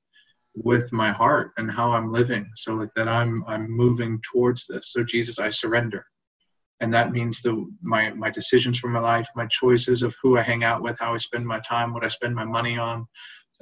with 0.55 0.93
my 0.93 1.11
heart 1.13 1.53
and 1.57 1.71
how 1.71 1.93
I'm 1.93 2.13
living. 2.13 2.51
So 2.57 2.75
like 2.75 2.91
that 2.97 3.09
I'm 3.09 3.45
I'm 3.47 3.71
moving 3.71 4.21
towards 4.33 4.67
this. 4.67 4.93
So 4.93 5.05
Jesus, 5.05 5.39
I 5.39 5.51
surrender. 5.51 6.05
And 6.81 6.93
that 6.95 7.13
means 7.13 7.43
the 7.43 7.65
my 7.81 8.11
my 8.11 8.31
decisions 8.31 8.79
for 8.79 8.89
my 8.89 8.99
life, 8.99 9.29
my 9.37 9.47
choices 9.47 10.03
of 10.03 10.17
who 10.21 10.37
I 10.37 10.43
hang 10.43 10.65
out 10.65 10.83
with, 10.83 10.99
how 10.99 11.15
I 11.15 11.19
spend 11.19 11.47
my 11.47 11.61
time, 11.61 11.95
what 11.95 12.05
I 12.05 12.09
spend 12.09 12.35
my 12.35 12.45
money 12.45 12.77
on, 12.77 13.07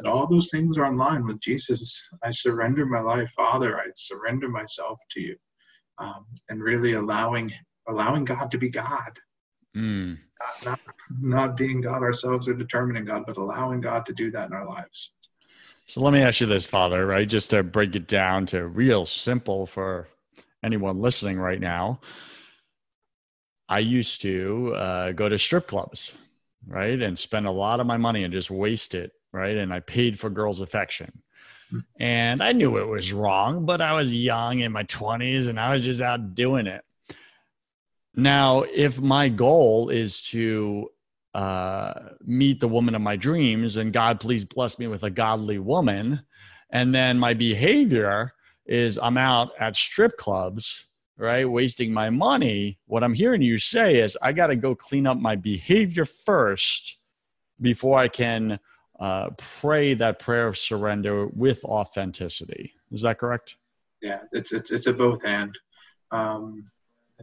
that 0.01 0.11
all 0.11 0.27
those 0.27 0.51
things 0.51 0.79
are 0.79 0.87
in 0.87 0.97
line 0.97 1.27
with 1.27 1.41
Jesus. 1.41 2.09
I 2.23 2.31
surrender 2.31 2.87
my 2.87 3.01
life, 3.01 3.31
Father. 3.31 3.79
I 3.79 3.85
surrender 3.95 4.49
myself 4.49 4.99
to 5.11 5.21
you, 5.21 5.37
um, 5.99 6.27
and 6.49 6.63
really 6.63 6.95
allowing 6.95 7.53
allowing 7.89 8.25
God 8.25 8.51
to 8.51 8.59
be 8.59 8.71
God, 8.71 9.19
Mm. 9.77 10.19
not, 10.41 10.65
not 10.65 10.81
not 11.21 11.57
being 11.57 11.81
God 11.81 12.03
ourselves 12.03 12.49
or 12.49 12.55
determining 12.55 13.05
God, 13.05 13.25
but 13.27 13.37
allowing 13.37 13.81
God 13.81 14.07
to 14.07 14.13
do 14.13 14.31
that 14.31 14.49
in 14.49 14.55
our 14.55 14.67
lives. 14.67 15.13
So 15.87 16.01
let 16.01 16.13
me 16.13 16.23
ask 16.23 16.41
you 16.41 16.47
this, 16.47 16.65
Father, 16.65 17.05
right? 17.07 17.29
Just 17.29 17.51
to 17.51 17.63
break 17.63 17.95
it 17.97 18.07
down 18.07 18.47
to 18.47 18.67
real 18.67 19.05
simple 19.07 19.67
for 19.67 20.09
anyone 20.63 21.01
listening 21.01 21.39
right 21.39 21.61
now. 21.61 22.01
I 23.69 23.81
used 23.81 24.23
to 24.23 24.75
uh, 24.77 25.13
go 25.13 25.29
to 25.29 25.39
strip 25.39 25.67
clubs, 25.67 26.13
right? 26.67 27.01
And 27.01 27.19
spend 27.19 27.47
a 27.47 27.51
lot 27.51 27.81
of 27.81 27.87
my 27.87 27.97
money 27.97 28.25
and 28.25 28.33
just 28.33 28.51
waste 28.51 28.95
it, 28.95 29.13
right? 29.33 29.57
And 29.57 29.73
I 29.73 29.81
paid 29.81 30.19
for 30.19 30.31
girls' 30.31 30.61
affection. 30.61 31.23
And 31.99 32.43
I 32.43 32.53
knew 32.53 32.79
it 32.79 32.89
was 32.89 33.13
wrong, 33.13 33.65
but 33.65 33.81
I 33.81 33.93
was 33.93 34.15
young 34.15 34.61
in 34.61 34.73
my 34.73 34.85
20s 34.85 35.49
and 35.49 35.61
I 35.61 35.73
was 35.73 35.85
just 35.85 36.03
out 36.03 36.35
doing 36.35 36.67
it. 36.67 36.85
Now, 38.15 38.63
if 38.63 39.01
my 39.01 39.29
goal 39.29 39.89
is 39.89 40.21
to 40.23 40.91
uh, 41.33 41.95
meet 42.25 42.59
the 42.59 42.69
woman 42.69 42.97
of 42.97 43.03
my 43.03 43.15
dreams 43.15 43.77
and 43.77 43.93
God, 43.93 44.19
please 44.19 44.45
bless 44.45 44.79
me 44.79 44.89
with 44.89 45.05
a 45.05 45.11
godly 45.11 45.61
woman, 45.61 46.23
and 46.71 46.95
then 46.95 47.19
my 47.19 47.35
behavior 47.35 48.33
is 48.67 48.99
I'm 48.99 49.17
out 49.17 49.51
at 49.59 49.77
strip 49.77 50.17
clubs, 50.17 50.87
right, 51.17 51.49
wasting 51.49 51.93
my 51.93 52.11
money, 52.11 52.79
what 52.87 53.05
I'm 53.05 53.15
hearing 53.15 53.43
you 53.43 53.59
say 53.59 54.01
is 54.01 54.17
I 54.23 54.33
got 54.33 54.49
to 54.49 54.57
go 54.57 54.75
clean 54.75 55.07
up 55.07 55.19
my 55.19 55.37
behavior 55.37 56.05
first 56.05 56.97
before 57.61 57.99
I 57.99 58.09
can 58.09 58.59
uh, 59.01 59.31
pray 59.39 59.95
that 59.95 60.19
prayer 60.19 60.47
of 60.47 60.59
surrender 60.59 61.27
with 61.29 61.65
authenticity. 61.65 62.75
Is 62.93 63.03
that 63.03 63.19
correct? 63.19 63.57
Yeah, 64.03 64.21
it's 64.33 64.53
it's 64.53 64.71
it's 64.71 64.87
a 64.87 64.93
both 64.93 65.25
and. 65.25 65.57
Um, 66.13 66.71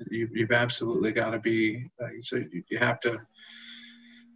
you, 0.10 0.30
you've 0.32 0.52
absolutely 0.52 1.12
got 1.12 1.32
to 1.32 1.40
be 1.40 1.90
uh, 2.02 2.08
so 2.22 2.38
you, 2.38 2.64
you 2.70 2.78
have 2.78 3.00
to 3.02 3.18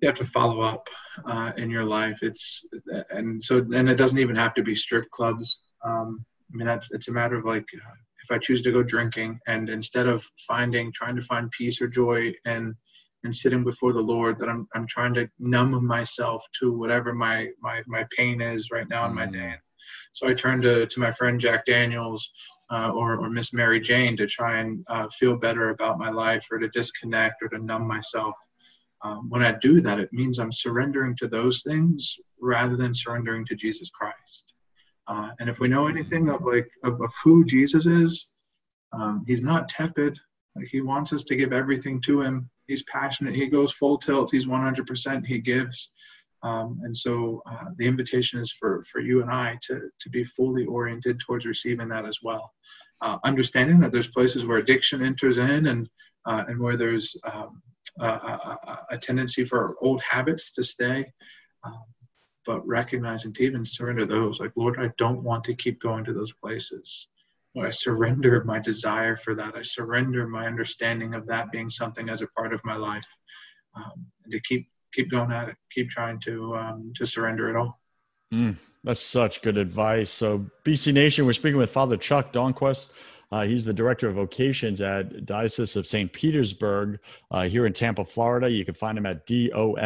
you 0.02 0.08
have 0.08 0.18
to 0.18 0.26
follow 0.26 0.62
up 0.62 0.88
uh, 1.26 1.52
in 1.58 1.70
your 1.70 1.86
life. 1.86 2.20
It's 2.22 2.66
and 3.12 3.42
so 3.42 3.58
and 3.74 3.90
it 3.90 3.96
doesn't 3.96 4.20
even 4.20 4.36
have 4.36 4.54
to 4.56 4.64
be 4.64 4.76
strip 4.76 5.10
clubs. 5.12 5.60
Um, 5.84 6.26
I 6.52 6.58
mean 6.58 6.68
that's 6.68 6.92
it's 6.92 7.08
a 7.08 7.12
matter 7.12 7.38
of 7.38 7.46
like 7.46 7.66
if 7.74 8.32
I 8.32 8.38
choose 8.38 8.62
to 8.64 8.72
go 8.72 8.84
drinking 8.84 9.40
and 9.48 9.70
instead 9.70 10.08
of 10.08 10.28
finding 10.48 10.92
trying 10.92 11.16
to 11.16 11.22
find 11.22 11.50
peace 11.52 11.82
or 11.82 11.88
joy 11.88 12.34
and 12.46 12.76
and 13.24 13.36
sitting 13.36 13.64
before 13.64 13.94
the 13.94 14.00
Lord 14.00 14.40
that 14.40 14.50
I'm 14.50 14.68
I'm 14.76 14.88
trying 14.88 15.14
to 15.16 15.30
numb 15.40 15.86
myself 15.86 16.44
to 16.60 16.78
whatever 16.78 17.14
my 17.14 17.50
my 17.62 17.82
my 17.88 18.06
pain 18.16 18.42
is 18.42 18.72
right 18.72 18.88
now 18.90 19.06
in 19.06 19.14
my 19.14 19.26
day. 19.26 19.54
So 20.14 20.28
I 20.28 20.34
turn 20.34 20.62
to 20.62 20.86
to 20.86 21.00
my 21.00 21.12
friend 21.12 21.40
Jack 21.40 21.66
Daniels 21.66 22.32
uh, 22.72 22.92
or, 22.92 23.18
or 23.18 23.30
Miss 23.30 23.54
Mary 23.54 23.82
Jane 23.82 24.16
to 24.18 24.28
try 24.28 24.60
and 24.60 24.84
uh, 24.88 25.08
feel 25.10 25.36
better 25.36 25.70
about 25.70 26.00
my 26.00 26.10
life 26.10 26.46
or 26.52 26.58
to 26.58 26.70
disconnect 26.70 27.36
or 27.42 27.50
to 27.50 27.60
numb 27.60 27.86
myself. 27.88 28.36
Um, 29.04 29.30
when 29.30 29.44
I 29.44 29.58
do 29.62 29.82
that, 29.82 30.00
it 30.00 30.14
means 30.14 30.40
I'm 30.40 30.52
surrendering 30.52 31.16
to 31.18 31.28
those 31.28 31.64
things 31.64 32.18
rather 32.40 32.78
than 32.78 32.94
surrendering 32.94 33.46
to 33.48 33.56
Jesus 33.56 33.90
Christ. 33.90 34.46
Uh, 35.08 35.30
and 35.40 35.50
if 35.50 35.60
we 35.60 35.68
know 35.68 35.88
anything 35.88 36.30
of 36.30 36.44
like 36.44 36.70
of, 36.84 37.02
of 37.02 37.12
who 37.24 37.44
Jesus 37.44 37.86
is, 37.86 38.34
um, 38.94 39.24
he's 39.28 39.42
not 39.42 39.68
tepid. 39.68 40.18
He 40.70 40.82
wants 40.82 41.14
us 41.14 41.24
to 41.24 41.36
give 41.36 41.54
everything 41.54 42.00
to 42.02 42.22
him. 42.22 42.50
He's 42.72 42.84
passionate. 42.84 43.36
He 43.36 43.48
goes 43.48 43.74
full 43.74 43.98
tilt. 43.98 44.32
He's 44.32 44.48
100%. 44.48 45.26
He 45.26 45.40
gives. 45.40 45.92
Um, 46.42 46.80
and 46.86 46.96
so 46.96 47.44
uh, 47.46 47.66
the 47.76 47.86
invitation 47.86 48.40
is 48.40 48.50
for, 48.50 48.82
for 48.84 49.02
you 49.02 49.22
and 49.22 49.30
I 49.30 49.60
to, 49.64 49.90
to 50.00 50.10
be 50.10 50.24
fully 50.24 50.66
oriented 50.66 51.20
towards 51.20 51.46
receiving 51.46 51.90
that 51.90 52.06
as 52.06 52.20
well. 52.24 52.54
Uh, 53.02 53.18
understanding 53.26 53.78
that 53.82 53.92
there's 53.92 54.08
places 54.08 54.46
where 54.46 54.60
addiction 54.60 55.04
enters 55.04 55.38
in 55.38 55.66
and, 55.66 55.90
uh, 56.26 56.46
and 56.48 56.62
where 56.62 56.78
there's 56.78 57.14
um, 57.26 57.62
a, 58.00 58.08
a, 58.08 58.86
a, 58.92 58.98
tendency 58.98 59.44
for 59.44 59.76
old 59.82 60.02
habits 60.02 60.54
to 60.54 60.64
stay, 60.64 61.12
um, 61.66 61.84
but 62.46 62.66
recognizing 62.66 63.34
to 63.34 63.44
even 63.44 63.66
surrender 63.66 64.06
those, 64.06 64.40
like, 64.40 64.54
Lord, 64.56 64.80
I 64.80 64.92
don't 64.98 65.24
want 65.24 65.44
to 65.44 65.56
keep 65.56 65.82
going 65.82 66.06
to 66.06 66.14
those 66.14 66.32
places. 66.32 67.10
I 67.60 67.70
surrender 67.70 68.44
my 68.46 68.60
desire 68.60 69.16
for 69.16 69.36
that. 69.36 69.56
I 69.56 69.62
surrender 69.62 70.28
my 70.28 70.48
understanding 70.48 71.14
of 71.14 71.28
that 71.28 71.52
being 71.52 71.70
something 71.70 72.10
as 72.10 72.22
a 72.22 72.28
part 72.28 72.54
of 72.54 72.62
my 72.64 72.76
life. 72.76 73.04
Um, 73.76 74.06
and 74.24 74.32
to 74.32 74.40
keep 74.42 74.70
keep 74.94 75.10
going 75.10 75.32
at 75.32 75.50
it, 75.50 75.56
keep 75.72 75.90
trying 75.90 76.20
to 76.22 76.56
um, 76.56 76.94
to 76.96 77.06
surrender 77.06 77.50
it 77.50 77.56
all. 77.58 77.80
Mm, 78.34 78.56
that's 78.84 79.02
such 79.02 79.42
good 79.42 79.58
advice. 79.58 80.10
So, 80.10 80.46
BC 80.64 80.94
Nation, 80.94 81.26
we're 81.26 81.34
speaking 81.34 81.58
with 81.58 81.72
Father 81.72 81.98
Chuck 81.98 82.32
Dornquast. 82.32 82.92
Uh, 83.32 83.46
he's 83.46 83.64
the 83.64 83.74
director 83.74 84.10
of 84.10 84.16
vocations 84.16 84.82
at 84.82 85.26
Diocese 85.26 85.78
of 85.78 85.88
St. 85.88 86.12
Petersburg 86.12 87.00
uh, 87.32 87.44
here 87.44 87.66
in 87.66 87.72
Tampa, 87.72 88.04
Florida. 88.04 88.50
You 88.50 88.66
can 88.66 88.74
find 88.74 88.98
him 88.98 89.06
at 89.06 89.26
dosp.org. 89.26 89.78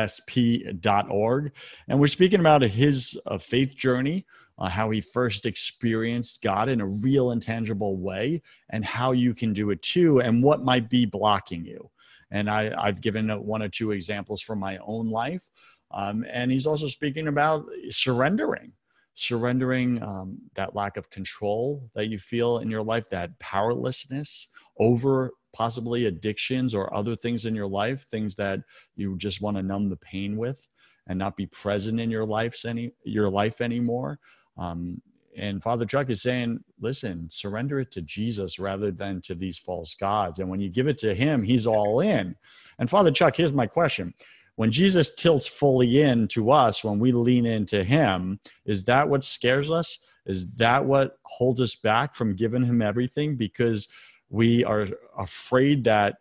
And 1.87 1.99
we're 1.99 2.07
speaking 2.07 2.39
about 2.39 2.63
his 2.63 3.19
uh, 3.27 3.37
faith 3.37 3.75
journey, 3.75 4.25
uh, 4.57 4.69
how 4.69 4.89
he 4.89 5.01
first 5.01 5.45
experienced 5.45 6.41
God 6.41 6.69
in 6.69 6.81
a 6.81 6.87
real 6.87 7.31
and 7.31 7.41
tangible 7.41 7.97
way, 7.97 8.41
and 8.69 8.85
how 8.85 9.11
you 9.11 9.33
can 9.33 9.53
do 9.53 9.69
it 9.71 9.81
too, 9.81 10.19
and 10.19 10.43
what 10.43 10.63
might 10.63 10.89
be 10.89 11.05
blocking 11.05 11.65
you. 11.65 11.89
And 12.31 12.49
I, 12.49 12.73
I've 12.77 13.01
given 13.01 13.29
one 13.29 13.61
or 13.61 13.69
two 13.69 13.91
examples 13.91 14.41
from 14.41 14.59
my 14.59 14.77
own 14.79 15.09
life. 15.09 15.43
Um, 15.91 16.25
and 16.31 16.51
he's 16.51 16.65
also 16.65 16.87
speaking 16.87 17.27
about 17.27 17.65
surrendering, 17.89 18.73
surrendering 19.13 20.01
um, 20.01 20.37
that 20.55 20.75
lack 20.75 20.97
of 20.97 21.09
control 21.09 21.89
that 21.93 22.07
you 22.07 22.19
feel 22.19 22.59
in 22.59 22.69
your 22.69 22.83
life, 22.83 23.09
that 23.09 23.37
powerlessness 23.39 24.47
over 24.79 25.31
possibly 25.53 26.07
addictions 26.07 26.75
or 26.75 26.93
other 26.93 27.15
things 27.15 27.45
in 27.45 27.55
your 27.55 27.67
life, 27.67 28.05
things 28.09 28.35
that 28.35 28.59
you 28.95 29.15
just 29.17 29.41
want 29.41 29.55
to 29.55 29.63
numb 29.63 29.89
the 29.89 29.95
pain 29.97 30.35
with 30.35 30.67
and 31.07 31.17
not 31.17 31.37
be 31.37 31.45
present 31.45 31.99
in 31.99 32.11
your 32.11 32.25
life 32.25 32.65
any 32.65 32.91
your 33.03 33.29
life 33.29 33.61
anymore. 33.61 34.19
Um, 34.57 35.01
and 35.37 35.61
Father 35.61 35.85
Chuck 35.85 36.09
is 36.09 36.21
saying, 36.21 36.63
listen, 36.79 37.29
surrender 37.29 37.79
it 37.79 37.91
to 37.91 38.01
Jesus 38.01 38.57
rather 38.57 38.91
than 38.91 39.21
to 39.21 39.35
these 39.35 39.57
false 39.57 39.93
gods. 39.93 40.39
And 40.39 40.49
when 40.49 40.61
you 40.61 40.69
give 40.69 40.87
it 40.87 40.97
to 40.99 41.13
him, 41.13 41.43
he's 41.43 41.67
all 41.67 41.99
in. 41.99 42.35
And 42.79 42.89
Father 42.89 43.11
Chuck, 43.11 43.35
here's 43.35 43.53
my 43.53 43.67
question. 43.67 44.13
When 44.55 44.71
Jesus 44.71 45.13
tilts 45.13 45.45
fully 45.45 46.01
in 46.01 46.29
to 46.29 46.51
us, 46.51 46.83
when 46.83 46.99
we 46.99 47.11
lean 47.11 47.45
into 47.45 47.83
him, 47.83 48.39
is 48.65 48.85
that 48.85 49.07
what 49.07 49.23
scares 49.23 49.69
us? 49.69 49.99
Is 50.25 50.47
that 50.53 50.83
what 50.83 51.19
holds 51.23 51.59
us 51.59 51.75
back 51.75 52.15
from 52.15 52.35
giving 52.35 52.63
him 52.63 52.81
everything? 52.81 53.35
Because 53.35 53.89
we 54.29 54.63
are 54.63 54.87
afraid 55.17 55.83
that 55.83 56.17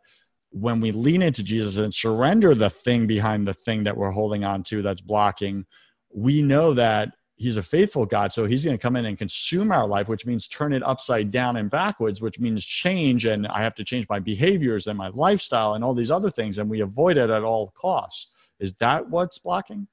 when 0.51 0.81
we 0.81 0.92
lean 0.92 1.23
into 1.23 1.42
Jesus 1.42 1.79
and 1.79 1.94
surrender 1.94 2.55
the 2.55 2.70
thing 2.70 3.07
behind 3.07 3.47
the 3.47 3.55
thing 3.55 3.85
that 3.85 3.97
we're 3.97 4.11
holding 4.11 4.44
on 4.44 4.62
to 4.64 4.83
that's 4.83 5.01
blocking, 5.01 5.64
we 6.12 6.42
know 6.42 6.75
that 6.75 7.11
he's 7.37 7.57
a 7.57 7.62
faithful 7.62 8.07
God. 8.07 8.33
So 8.33 8.47
he's 8.47 8.64
going 8.64 8.77
to 8.77 8.83
come 8.83 8.97
in 8.97 9.07
and 9.07 9.18
consume 9.18 9.73
our 9.73 9.87
life, 9.87 10.09
which 10.09 10.27
means 10.27 10.49
turn 10.49 10.73
it 10.73 10.83
upside 10.83 11.31
down 11.31 11.57
and 11.57 11.70
backwards, 11.70 12.20
which 12.20 12.38
means 12.38 12.64
change. 12.64 13.27
And 13.27 13.47
I 13.47 13.62
have 13.62 13.75
to 13.77 13.85
change 13.85 14.07
my 14.09 14.20
behaviors 14.20 14.87
and 14.87 14.97
my 14.97 15.09
lifestyle 15.09 15.75
and 15.75 15.85
all 15.85 15.94
these 15.94 16.11
other 16.11 16.31
things. 16.31 16.59
And 16.59 16.70
we 16.70 16.81
avoid 16.81 17.16
it 17.16 17.31
at 17.31 17.42
all 17.42 17.73
costs. 17.77 18.31
Is 18.61 18.75
that 18.75 19.09
what's 19.09 19.38
blocking? 19.38 19.88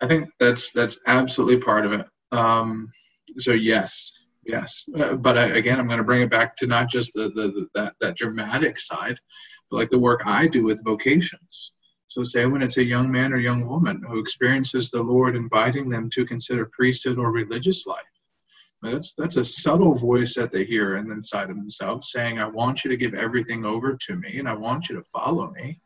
I 0.00 0.08
think 0.08 0.28
that's 0.40 0.72
that's 0.72 0.98
absolutely 1.06 1.58
part 1.58 1.86
of 1.86 1.92
it. 1.92 2.06
Um, 2.32 2.90
so 3.38 3.52
yes, 3.52 4.12
yes. 4.44 4.84
Uh, 4.94 5.16
but 5.16 5.38
I, 5.38 5.44
again, 5.46 5.78
I'm 5.78 5.86
going 5.86 5.98
to 5.98 6.04
bring 6.04 6.22
it 6.22 6.30
back 6.30 6.56
to 6.56 6.66
not 6.66 6.88
just 6.88 7.14
the, 7.14 7.30
the, 7.30 7.48
the 7.48 7.66
that 7.74 7.94
that 8.00 8.16
dramatic 8.16 8.78
side, 8.78 9.18
but 9.70 9.76
like 9.76 9.90
the 9.90 9.98
work 9.98 10.22
I 10.26 10.48
do 10.48 10.64
with 10.64 10.84
vocations 10.84 11.74
so, 12.08 12.22
say 12.24 12.46
when 12.46 12.62
it's 12.62 12.76
a 12.76 12.84
young 12.84 13.10
man 13.10 13.32
or 13.32 13.38
young 13.38 13.66
woman 13.66 14.02
who 14.08 14.20
experiences 14.20 14.90
the 14.90 15.02
Lord 15.02 15.34
inviting 15.34 15.88
them 15.88 16.08
to 16.10 16.24
consider 16.24 16.66
priesthood 16.66 17.18
or 17.18 17.32
religious 17.32 17.86
life, 17.86 18.04
that's 18.82 19.14
that's 19.14 19.36
a 19.36 19.44
subtle 19.44 19.94
voice 19.94 20.34
that 20.34 20.52
they 20.52 20.64
hear 20.64 20.96
inside 20.96 21.50
of 21.50 21.56
themselves, 21.56 22.12
saying, 22.12 22.38
"I 22.38 22.46
want 22.46 22.84
you 22.84 22.90
to 22.90 22.96
give 22.96 23.14
everything 23.14 23.64
over 23.64 23.96
to 24.06 24.16
me, 24.16 24.38
and 24.38 24.48
I 24.48 24.54
want 24.54 24.88
you 24.88 24.96
to 24.96 25.02
follow 25.02 25.50
me," 25.50 25.80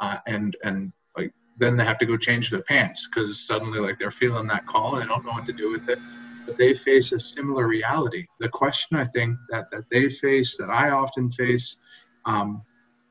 uh, 0.00 0.18
and 0.26 0.56
and 0.62 0.92
like 1.16 1.32
then 1.58 1.76
they 1.76 1.84
have 1.84 1.98
to 1.98 2.06
go 2.06 2.16
change 2.16 2.50
their 2.50 2.62
pants 2.62 3.08
because 3.08 3.46
suddenly 3.46 3.78
like 3.78 3.98
they're 3.98 4.10
feeling 4.10 4.46
that 4.48 4.66
call 4.66 4.94
and 4.94 5.02
they 5.02 5.06
don't 5.06 5.24
know 5.24 5.32
what 5.32 5.46
to 5.46 5.52
do 5.52 5.70
with 5.70 5.88
it. 5.88 5.98
but 6.46 6.58
they 6.58 6.74
face 6.74 7.12
a 7.12 7.20
similar 7.20 7.68
reality. 7.68 8.26
The 8.40 8.48
question 8.48 8.96
I 8.96 9.04
think 9.04 9.38
that, 9.50 9.70
that 9.70 9.84
they 9.90 10.10
face, 10.10 10.56
that 10.56 10.70
I 10.70 10.90
often 10.90 11.30
face, 11.30 11.80
um, 12.24 12.62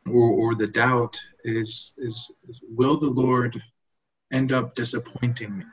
or, 0.08 0.32
or 0.32 0.56
the 0.56 0.68
doubt 0.68 1.20
is, 1.44 1.94
is, 1.98 2.32
is 2.48 2.60
will 2.70 2.98
the 2.98 3.10
Lord 3.10 3.62
end 4.32 4.52
up 4.52 4.76
disappointing 4.76 5.60
me? 5.60 5.66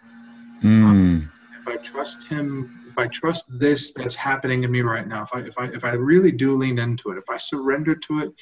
Mm. 0.62 0.85
Um, 0.85 1.33
if 1.59 1.69
I 1.69 1.77
trust 1.77 2.27
Him, 2.29 2.85
if 2.88 2.99
I 2.99 3.07
trust 3.09 3.47
this 3.59 3.93
that's 3.93 4.14
happening 4.14 4.64
in 4.64 4.71
me 4.71 4.83
right 4.83 5.07
now, 5.07 5.23
if 5.23 5.31
I 5.33 5.41
if 5.41 5.59
I 5.59 5.67
if 5.67 5.85
I 5.85 5.93
really 5.93 6.33
do 6.33 6.55
lean 6.55 6.79
into 6.79 7.11
it, 7.11 7.19
if 7.19 7.29
I 7.31 7.38
surrender 7.38 7.95
to 7.95 8.21
it, 8.21 8.33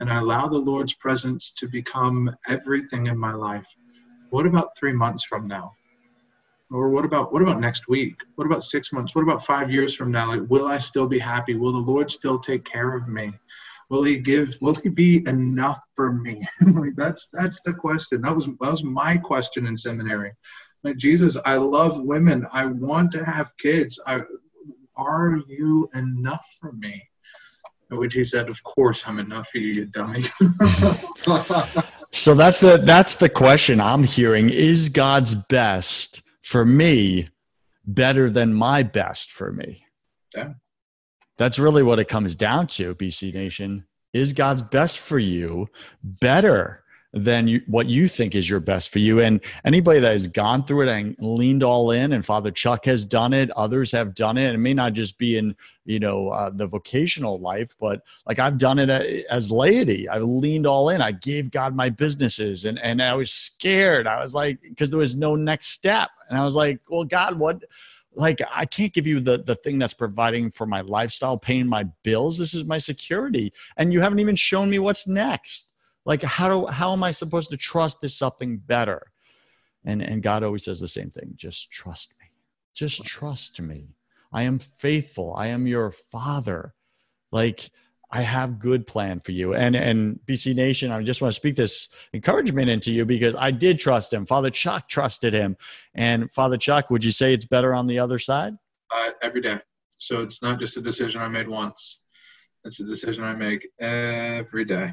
and 0.00 0.10
I 0.10 0.18
allow 0.18 0.46
the 0.46 0.58
Lord's 0.58 0.94
presence 0.94 1.52
to 1.52 1.68
become 1.68 2.34
everything 2.48 3.06
in 3.06 3.18
my 3.18 3.32
life, 3.32 3.66
what 4.30 4.46
about 4.46 4.76
three 4.78 4.92
months 4.92 5.24
from 5.24 5.46
now? 5.46 5.72
Or 6.70 6.90
what 6.90 7.04
about 7.04 7.32
what 7.32 7.42
about 7.42 7.60
next 7.60 7.88
week? 7.88 8.16
What 8.34 8.46
about 8.46 8.64
six 8.64 8.92
months? 8.92 9.14
What 9.14 9.22
about 9.22 9.44
five 9.44 9.70
years 9.70 9.94
from 9.94 10.10
now? 10.10 10.28
Like, 10.28 10.48
will 10.48 10.66
I 10.66 10.78
still 10.78 11.08
be 11.08 11.18
happy? 11.18 11.54
Will 11.54 11.72
the 11.72 11.78
Lord 11.78 12.10
still 12.10 12.38
take 12.38 12.64
care 12.64 12.96
of 12.96 13.08
me? 13.08 13.32
Will 13.88 14.02
He 14.02 14.18
give? 14.18 14.56
Will 14.60 14.74
He 14.74 14.88
be 14.88 15.26
enough 15.26 15.80
for 15.94 16.12
me? 16.12 16.46
like 16.60 16.96
that's 16.96 17.28
that's 17.32 17.60
the 17.62 17.74
question. 17.74 18.22
That 18.22 18.34
was 18.34 18.46
that 18.46 18.70
was 18.70 18.84
my 18.84 19.16
question 19.16 19.66
in 19.66 19.76
seminary. 19.76 20.32
Like 20.84 20.96
Jesus, 20.96 21.36
I 21.44 21.56
love 21.56 22.00
women. 22.02 22.46
I 22.52 22.66
want 22.66 23.12
to 23.12 23.24
have 23.24 23.50
kids. 23.58 24.00
I, 24.06 24.20
are 24.96 25.40
you 25.48 25.88
enough 25.94 26.46
for 26.60 26.72
me? 26.72 27.02
At 27.92 27.98
which 27.98 28.14
he 28.14 28.24
said, 28.24 28.48
"Of 28.48 28.62
course 28.64 29.06
I'm 29.06 29.18
enough 29.18 29.48
for 29.48 29.58
you, 29.58 29.72
you 29.72 29.84
dummy." 29.86 30.24
so 32.10 32.34
that's 32.34 32.60
the 32.60 32.80
that's 32.84 33.16
the 33.16 33.28
question 33.28 33.80
I'm 33.80 34.02
hearing. 34.02 34.50
Is 34.50 34.88
God's 34.88 35.34
best 35.34 36.22
for 36.42 36.64
me 36.64 37.28
better 37.84 38.28
than 38.30 38.52
my 38.52 38.82
best 38.82 39.30
for 39.30 39.52
me? 39.52 39.84
Yeah. 40.34 40.54
That's 41.36 41.58
really 41.58 41.82
what 41.82 41.98
it 41.98 42.08
comes 42.08 42.34
down 42.34 42.66
to, 42.68 42.94
BC 42.94 43.34
Nation. 43.34 43.86
Is 44.12 44.32
God's 44.32 44.62
best 44.62 44.98
for 44.98 45.18
you 45.18 45.68
better 46.02 46.82
than 47.16 47.48
you, 47.48 47.62
what 47.66 47.86
you 47.86 48.08
think 48.08 48.34
is 48.34 48.48
your 48.48 48.60
best 48.60 48.90
for 48.90 48.98
you. 48.98 49.20
And 49.20 49.40
anybody 49.64 50.00
that 50.00 50.12
has 50.12 50.26
gone 50.26 50.62
through 50.62 50.82
it 50.82 50.88
and 50.88 51.16
leaned 51.18 51.62
all 51.62 51.90
in, 51.90 52.12
and 52.12 52.24
Father 52.24 52.50
Chuck 52.50 52.84
has 52.84 53.04
done 53.04 53.32
it, 53.32 53.50
others 53.52 53.90
have 53.92 54.14
done 54.14 54.36
it. 54.36 54.54
It 54.54 54.58
may 54.58 54.74
not 54.74 54.92
just 54.92 55.18
be 55.18 55.38
in 55.38 55.56
you 55.86 55.98
know 55.98 56.28
uh, 56.28 56.50
the 56.50 56.66
vocational 56.66 57.38
life, 57.40 57.74
but 57.80 58.02
like 58.26 58.38
I've 58.38 58.58
done 58.58 58.78
it 58.78 58.90
uh, 58.90 59.02
as 59.30 59.50
laity. 59.50 60.08
I 60.08 60.18
leaned 60.18 60.66
all 60.66 60.90
in. 60.90 61.00
I 61.00 61.12
gave 61.12 61.50
God 61.50 61.74
my 61.74 61.88
businesses, 61.88 62.66
and 62.66 62.78
and 62.80 63.02
I 63.02 63.14
was 63.14 63.32
scared. 63.32 64.06
I 64.06 64.22
was 64.22 64.34
like, 64.34 64.60
because 64.60 64.90
there 64.90 64.98
was 64.98 65.16
no 65.16 65.36
next 65.36 65.68
step, 65.68 66.10
and 66.28 66.38
I 66.38 66.44
was 66.44 66.54
like, 66.54 66.80
well, 66.88 67.04
God, 67.04 67.38
what? 67.38 67.62
Like 68.16 68.40
i 68.52 68.64
can't 68.64 68.92
give 68.92 69.06
you 69.06 69.20
the 69.20 69.38
the 69.38 69.54
thing 69.54 69.78
that's 69.78 69.94
providing 69.94 70.50
for 70.50 70.66
my 70.66 70.80
lifestyle 70.80 71.38
paying 71.38 71.66
my 71.66 71.84
bills. 72.02 72.38
This 72.38 72.54
is 72.54 72.64
my 72.64 72.78
security 72.78 73.52
and 73.76 73.92
you 73.92 74.00
haven't 74.00 74.18
even 74.20 74.36
shown 74.36 74.70
me 74.70 74.78
what's 74.78 75.06
next. 75.06 75.70
Like 76.04 76.22
how 76.22 76.48
do 76.48 76.66
how 76.66 76.92
am 76.92 77.04
i 77.04 77.12
supposed 77.12 77.50
to 77.50 77.56
trust 77.56 78.00
this 78.00 78.16
something 78.16 78.56
better? 78.56 79.12
And 79.84 80.02
and 80.02 80.22
god 80.22 80.42
always 80.42 80.64
says 80.64 80.80
the 80.80 80.88
same 80.88 81.10
thing 81.10 81.34
just 81.36 81.70
trust 81.70 82.14
me. 82.18 82.26
Just 82.74 83.04
trust 83.04 83.60
me. 83.60 83.94
I 84.32 84.42
am 84.42 84.58
faithful. 84.58 85.34
I 85.34 85.48
am 85.48 85.66
your 85.66 85.90
father. 85.90 86.74
Like 87.32 87.70
i 88.16 88.22
have 88.22 88.58
good 88.58 88.86
plan 88.86 89.20
for 89.20 89.32
you 89.32 89.54
and 89.54 89.76
and 89.76 90.18
bc 90.26 90.54
nation 90.54 90.90
i 90.90 91.02
just 91.02 91.20
want 91.20 91.32
to 91.32 91.36
speak 91.36 91.56
this 91.56 91.88
encouragement 92.14 92.68
into 92.68 92.92
you 92.92 93.04
because 93.04 93.34
i 93.38 93.50
did 93.50 93.78
trust 93.78 94.12
him 94.12 94.24
father 94.24 94.50
chuck 94.50 94.88
trusted 94.88 95.32
him 95.32 95.56
and 95.94 96.32
father 96.32 96.56
chuck 96.56 96.90
would 96.90 97.04
you 97.04 97.12
say 97.12 97.34
it's 97.34 97.44
better 97.44 97.74
on 97.74 97.86
the 97.86 97.98
other 97.98 98.18
side 98.18 98.54
uh, 98.90 99.10
every 99.22 99.40
day 99.40 99.58
so 99.98 100.22
it's 100.22 100.42
not 100.42 100.58
just 100.58 100.76
a 100.76 100.80
decision 100.80 101.20
i 101.20 101.28
made 101.28 101.48
once 101.48 102.00
it's 102.64 102.80
a 102.80 102.84
decision 102.84 103.24
i 103.24 103.34
make 103.34 103.68
every 103.80 104.64
day 104.64 104.92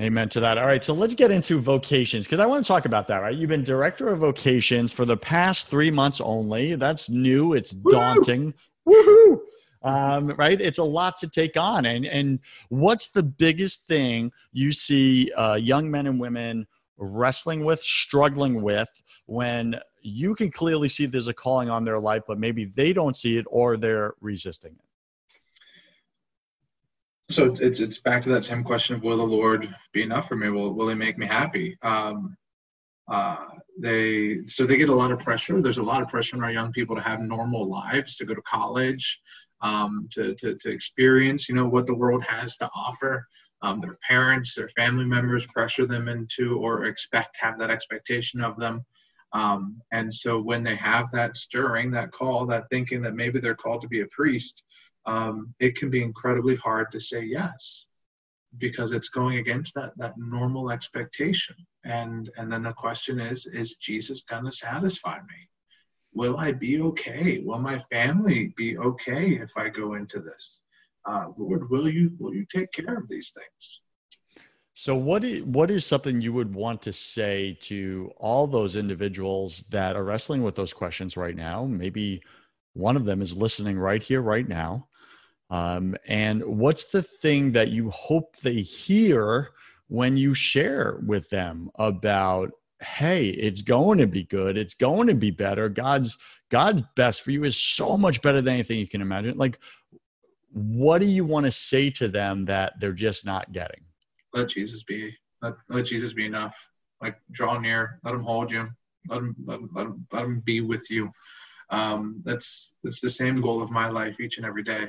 Amen 0.00 0.28
to 0.30 0.40
that. 0.40 0.58
All 0.58 0.66
right, 0.66 0.82
so 0.82 0.92
let's 0.92 1.14
get 1.14 1.30
into 1.30 1.60
vocations 1.60 2.26
because 2.26 2.40
I 2.40 2.46
want 2.46 2.64
to 2.64 2.66
talk 2.66 2.84
about 2.84 3.06
that, 3.08 3.18
right? 3.18 3.34
You've 3.34 3.50
been 3.50 3.62
director 3.62 4.08
of 4.08 4.18
vocations 4.18 4.92
for 4.92 5.04
the 5.04 5.16
past 5.16 5.68
three 5.68 5.92
months 5.92 6.20
only. 6.20 6.74
That's 6.74 7.08
new, 7.08 7.52
it's 7.52 7.70
daunting. 7.70 8.54
Woohoo! 8.88 9.38
Um, 9.84 10.28
right? 10.38 10.60
It's 10.60 10.78
a 10.78 10.84
lot 10.84 11.18
to 11.18 11.28
take 11.28 11.56
on. 11.56 11.84
And, 11.84 12.06
and 12.06 12.40
what's 12.70 13.08
the 13.08 13.22
biggest 13.22 13.86
thing 13.86 14.32
you 14.52 14.72
see 14.72 15.30
uh, 15.32 15.56
young 15.56 15.90
men 15.90 16.06
and 16.06 16.18
women 16.18 16.66
wrestling 16.96 17.64
with, 17.64 17.82
struggling 17.82 18.62
with 18.62 18.88
when 19.26 19.78
you 20.00 20.34
can 20.34 20.50
clearly 20.50 20.88
see 20.88 21.04
there's 21.04 21.28
a 21.28 21.34
calling 21.34 21.68
on 21.68 21.84
their 21.84 21.98
life, 21.98 22.22
but 22.26 22.38
maybe 22.38 22.64
they 22.64 22.94
don't 22.94 23.14
see 23.14 23.36
it 23.36 23.44
or 23.50 23.76
they're 23.76 24.14
resisting 24.20 24.72
it? 24.72 24.84
so 27.30 27.54
it's 27.58 27.80
it's 27.80 27.98
back 27.98 28.22
to 28.22 28.28
that 28.28 28.44
same 28.44 28.62
question 28.62 28.94
of 28.94 29.02
will 29.02 29.16
the 29.16 29.22
Lord 29.22 29.74
be 29.92 30.02
enough 30.02 30.28
for 30.28 30.36
me? 30.36 30.50
Will 30.50 30.74
will 30.74 30.88
He 30.88 30.94
make 30.94 31.18
me 31.18 31.26
happy? 31.26 31.76
Um, 31.82 32.36
uh, 33.08 33.46
they 33.78 34.46
so 34.46 34.66
they 34.66 34.76
get 34.76 34.88
a 34.88 34.94
lot 34.94 35.10
of 35.10 35.18
pressure. 35.20 35.60
There's 35.60 35.78
a 35.78 35.82
lot 35.82 36.02
of 36.02 36.08
pressure 36.08 36.36
on 36.36 36.44
our 36.44 36.52
young 36.52 36.72
people 36.72 36.96
to 36.96 37.02
have 37.02 37.20
normal 37.20 37.68
lives, 37.68 38.16
to 38.16 38.24
go 38.24 38.34
to 38.34 38.42
college, 38.42 39.20
um, 39.60 40.08
to, 40.12 40.34
to 40.36 40.56
to 40.56 40.70
experience 40.70 41.48
you 41.48 41.54
know 41.54 41.68
what 41.68 41.86
the 41.86 41.94
world 41.94 42.22
has 42.24 42.56
to 42.58 42.70
offer. 42.74 43.26
Um, 43.62 43.80
their 43.80 43.98
parents, 44.06 44.54
their 44.54 44.68
family 44.70 45.06
members 45.06 45.46
pressure 45.46 45.86
them 45.86 46.08
into 46.08 46.58
or 46.58 46.84
expect 46.84 47.38
have 47.40 47.58
that 47.58 47.70
expectation 47.70 48.42
of 48.42 48.58
them. 48.58 48.84
Um, 49.32 49.80
and 49.90 50.14
so 50.14 50.38
when 50.40 50.62
they 50.62 50.76
have 50.76 51.10
that 51.12 51.38
stirring, 51.38 51.90
that 51.92 52.12
call, 52.12 52.44
that 52.46 52.68
thinking 52.70 53.00
that 53.02 53.14
maybe 53.14 53.40
they're 53.40 53.54
called 53.54 53.80
to 53.80 53.88
be 53.88 54.02
a 54.02 54.06
priest, 54.06 54.62
um, 55.06 55.54
it 55.60 55.76
can 55.76 55.88
be 55.88 56.02
incredibly 56.02 56.56
hard 56.56 56.92
to 56.92 57.00
say 57.00 57.24
yes 57.24 57.86
because 58.58 58.92
it's 58.92 59.08
going 59.08 59.38
against 59.38 59.74
that 59.74 59.92
that 59.96 60.16
normal 60.16 60.70
expectation 60.70 61.56
and 61.84 62.30
and 62.36 62.50
then 62.52 62.62
the 62.62 62.72
question 62.72 63.20
is 63.20 63.46
is 63.46 63.74
jesus 63.74 64.22
going 64.22 64.44
to 64.44 64.52
satisfy 64.52 65.16
me 65.16 65.48
will 66.14 66.36
i 66.38 66.52
be 66.52 66.80
okay? 66.80 67.40
Will 67.44 67.58
my 67.58 67.78
family 67.78 68.54
be 68.56 68.78
okay 68.78 69.32
if 69.32 69.50
i 69.56 69.68
go 69.68 69.94
into 69.94 70.20
this? 70.20 70.60
Uh, 71.06 71.26
lord 71.36 71.68
will 71.70 71.88
you 71.88 72.12
will 72.18 72.34
you 72.34 72.46
take 72.50 72.70
care 72.72 72.96
of 72.96 73.08
these 73.08 73.30
things? 73.30 73.80
So 74.76 74.96
what 74.96 75.22
is, 75.22 75.42
what 75.44 75.70
is 75.70 75.86
something 75.86 76.20
you 76.20 76.32
would 76.32 76.52
want 76.52 76.82
to 76.82 76.92
say 76.92 77.56
to 77.62 78.10
all 78.18 78.48
those 78.48 78.74
individuals 78.74 79.64
that 79.70 79.94
are 79.94 80.02
wrestling 80.02 80.42
with 80.42 80.56
those 80.56 80.72
questions 80.72 81.16
right 81.16 81.36
now? 81.36 81.64
Maybe 81.64 82.22
one 82.72 82.96
of 82.96 83.04
them 83.04 83.22
is 83.22 83.36
listening 83.36 83.78
right 83.78 84.02
here 84.02 84.20
right 84.20 84.48
now. 84.48 84.88
Um, 85.48 85.94
and 86.08 86.44
what's 86.44 86.86
the 86.86 87.04
thing 87.04 87.52
that 87.52 87.68
you 87.68 87.90
hope 87.90 88.36
they 88.38 88.62
hear 88.62 89.50
when 89.86 90.16
you 90.16 90.34
share 90.34 90.98
with 91.06 91.30
them 91.30 91.70
about, 91.76 92.50
hey, 92.84 93.28
it's 93.28 93.62
going 93.62 93.98
to 93.98 94.06
be 94.06 94.24
good, 94.24 94.56
it's 94.56 94.74
going 94.74 95.08
to 95.08 95.14
be 95.14 95.30
better. 95.30 95.68
God's 95.68 96.18
God's 96.50 96.82
best 96.94 97.22
for 97.22 97.30
you 97.30 97.44
is 97.44 97.56
so 97.56 97.96
much 97.96 98.22
better 98.22 98.40
than 98.40 98.54
anything 98.54 98.78
you 98.78 98.86
can 98.86 99.00
imagine. 99.00 99.36
Like, 99.36 99.58
what 100.52 101.00
do 101.00 101.06
you 101.06 101.24
want 101.24 101.46
to 101.46 101.52
say 101.52 101.90
to 101.90 102.08
them 102.08 102.44
that 102.44 102.74
they're 102.78 102.92
just 102.92 103.26
not 103.26 103.50
getting? 103.52 103.80
Let 104.32 104.50
Jesus 104.50 104.84
be. 104.84 105.14
Let, 105.42 105.54
let 105.68 105.86
Jesus 105.86 106.12
be 106.12 106.26
enough. 106.26 106.54
Like, 107.02 107.16
draw 107.32 107.58
near. 107.58 107.98
Let 108.04 108.14
him 108.14 108.22
hold 108.22 108.52
you. 108.52 108.68
Let 109.08 109.18
him 109.18 109.36
let 109.44 109.58
him, 109.58 109.70
let 109.74 109.86
him, 109.86 110.06
let 110.12 110.24
him 110.24 110.40
be 110.40 110.60
with 110.60 110.90
you. 110.90 111.10
Um, 111.70 112.22
that's 112.24 112.74
that's 112.82 113.00
the 113.00 113.10
same 113.10 113.40
goal 113.40 113.62
of 113.62 113.70
my 113.70 113.88
life 113.88 114.20
each 114.20 114.36
and 114.36 114.46
every 114.46 114.62
day. 114.62 114.88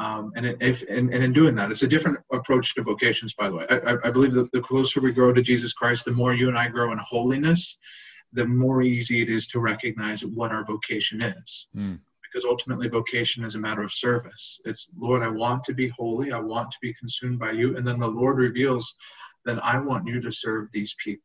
Um, 0.00 0.32
and, 0.34 0.56
if, 0.60 0.80
and, 0.88 1.12
and, 1.12 1.22
in 1.22 1.32
doing 1.34 1.54
that, 1.56 1.70
it's 1.70 1.82
a 1.82 1.88
different 1.88 2.18
approach 2.32 2.74
to 2.74 2.82
vocations, 2.82 3.34
by 3.34 3.50
the 3.50 3.56
way. 3.56 3.66
I, 3.68 3.96
I 4.02 4.10
believe 4.10 4.32
that 4.32 4.50
the 4.50 4.62
closer 4.62 4.98
we 4.98 5.12
grow 5.12 5.30
to 5.30 5.42
Jesus 5.42 5.74
Christ, 5.74 6.06
the 6.06 6.10
more 6.10 6.32
you 6.32 6.48
and 6.48 6.56
I 6.56 6.68
grow 6.68 6.90
in 6.92 6.98
holiness, 6.98 7.76
the 8.32 8.46
more 8.46 8.80
easy 8.80 9.20
it 9.20 9.28
is 9.28 9.46
to 9.48 9.60
recognize 9.60 10.24
what 10.24 10.52
our 10.52 10.64
vocation 10.64 11.20
is. 11.20 11.68
Mm. 11.76 11.98
Because 12.22 12.46
ultimately, 12.46 12.88
vocation 12.88 13.44
is 13.44 13.56
a 13.56 13.58
matter 13.58 13.82
of 13.82 13.92
service. 13.92 14.58
It's, 14.64 14.88
Lord, 14.96 15.22
I 15.22 15.28
want 15.28 15.64
to 15.64 15.74
be 15.74 15.88
holy. 15.88 16.32
I 16.32 16.38
want 16.38 16.70
to 16.70 16.78
be 16.80 16.94
consumed 16.94 17.38
by 17.38 17.50
you. 17.50 17.76
And 17.76 17.86
then 17.86 17.98
the 17.98 18.08
Lord 18.08 18.38
reveals, 18.38 18.96
then 19.44 19.60
I 19.60 19.78
want 19.80 20.06
you 20.06 20.18
to 20.18 20.32
serve 20.32 20.68
these 20.72 20.96
people. 21.04 21.24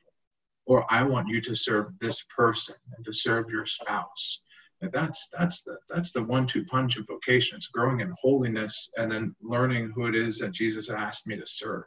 Or 0.66 0.86
I 0.92 1.04
want 1.04 1.30
you 1.30 1.40
to 1.40 1.56
serve 1.56 1.98
this 2.00 2.26
person 2.36 2.76
and 2.98 3.06
to 3.06 3.14
serve 3.14 3.50
your 3.50 3.66
spouse 3.66 4.42
that's 4.82 5.30
that's 5.38 5.62
the 5.62 5.78
that's 5.90 6.12
the 6.12 6.24
one-two 6.24 6.66
punch 6.66 6.98
of 6.98 7.08
vocation. 7.08 7.58
It's 7.58 7.68
growing 7.68 8.02
in 8.02 8.14
holiness 8.20 8.90
and 8.98 9.12
then 9.12 9.36
learning 9.42 9.92
who 9.96 10.08
it 10.08 10.16
is 10.16 10.40
that 10.40 10.52
Jesus 10.52 10.90
asked 10.90 11.28
me 11.28 11.38
to 11.38 11.48
serve. 11.48 11.86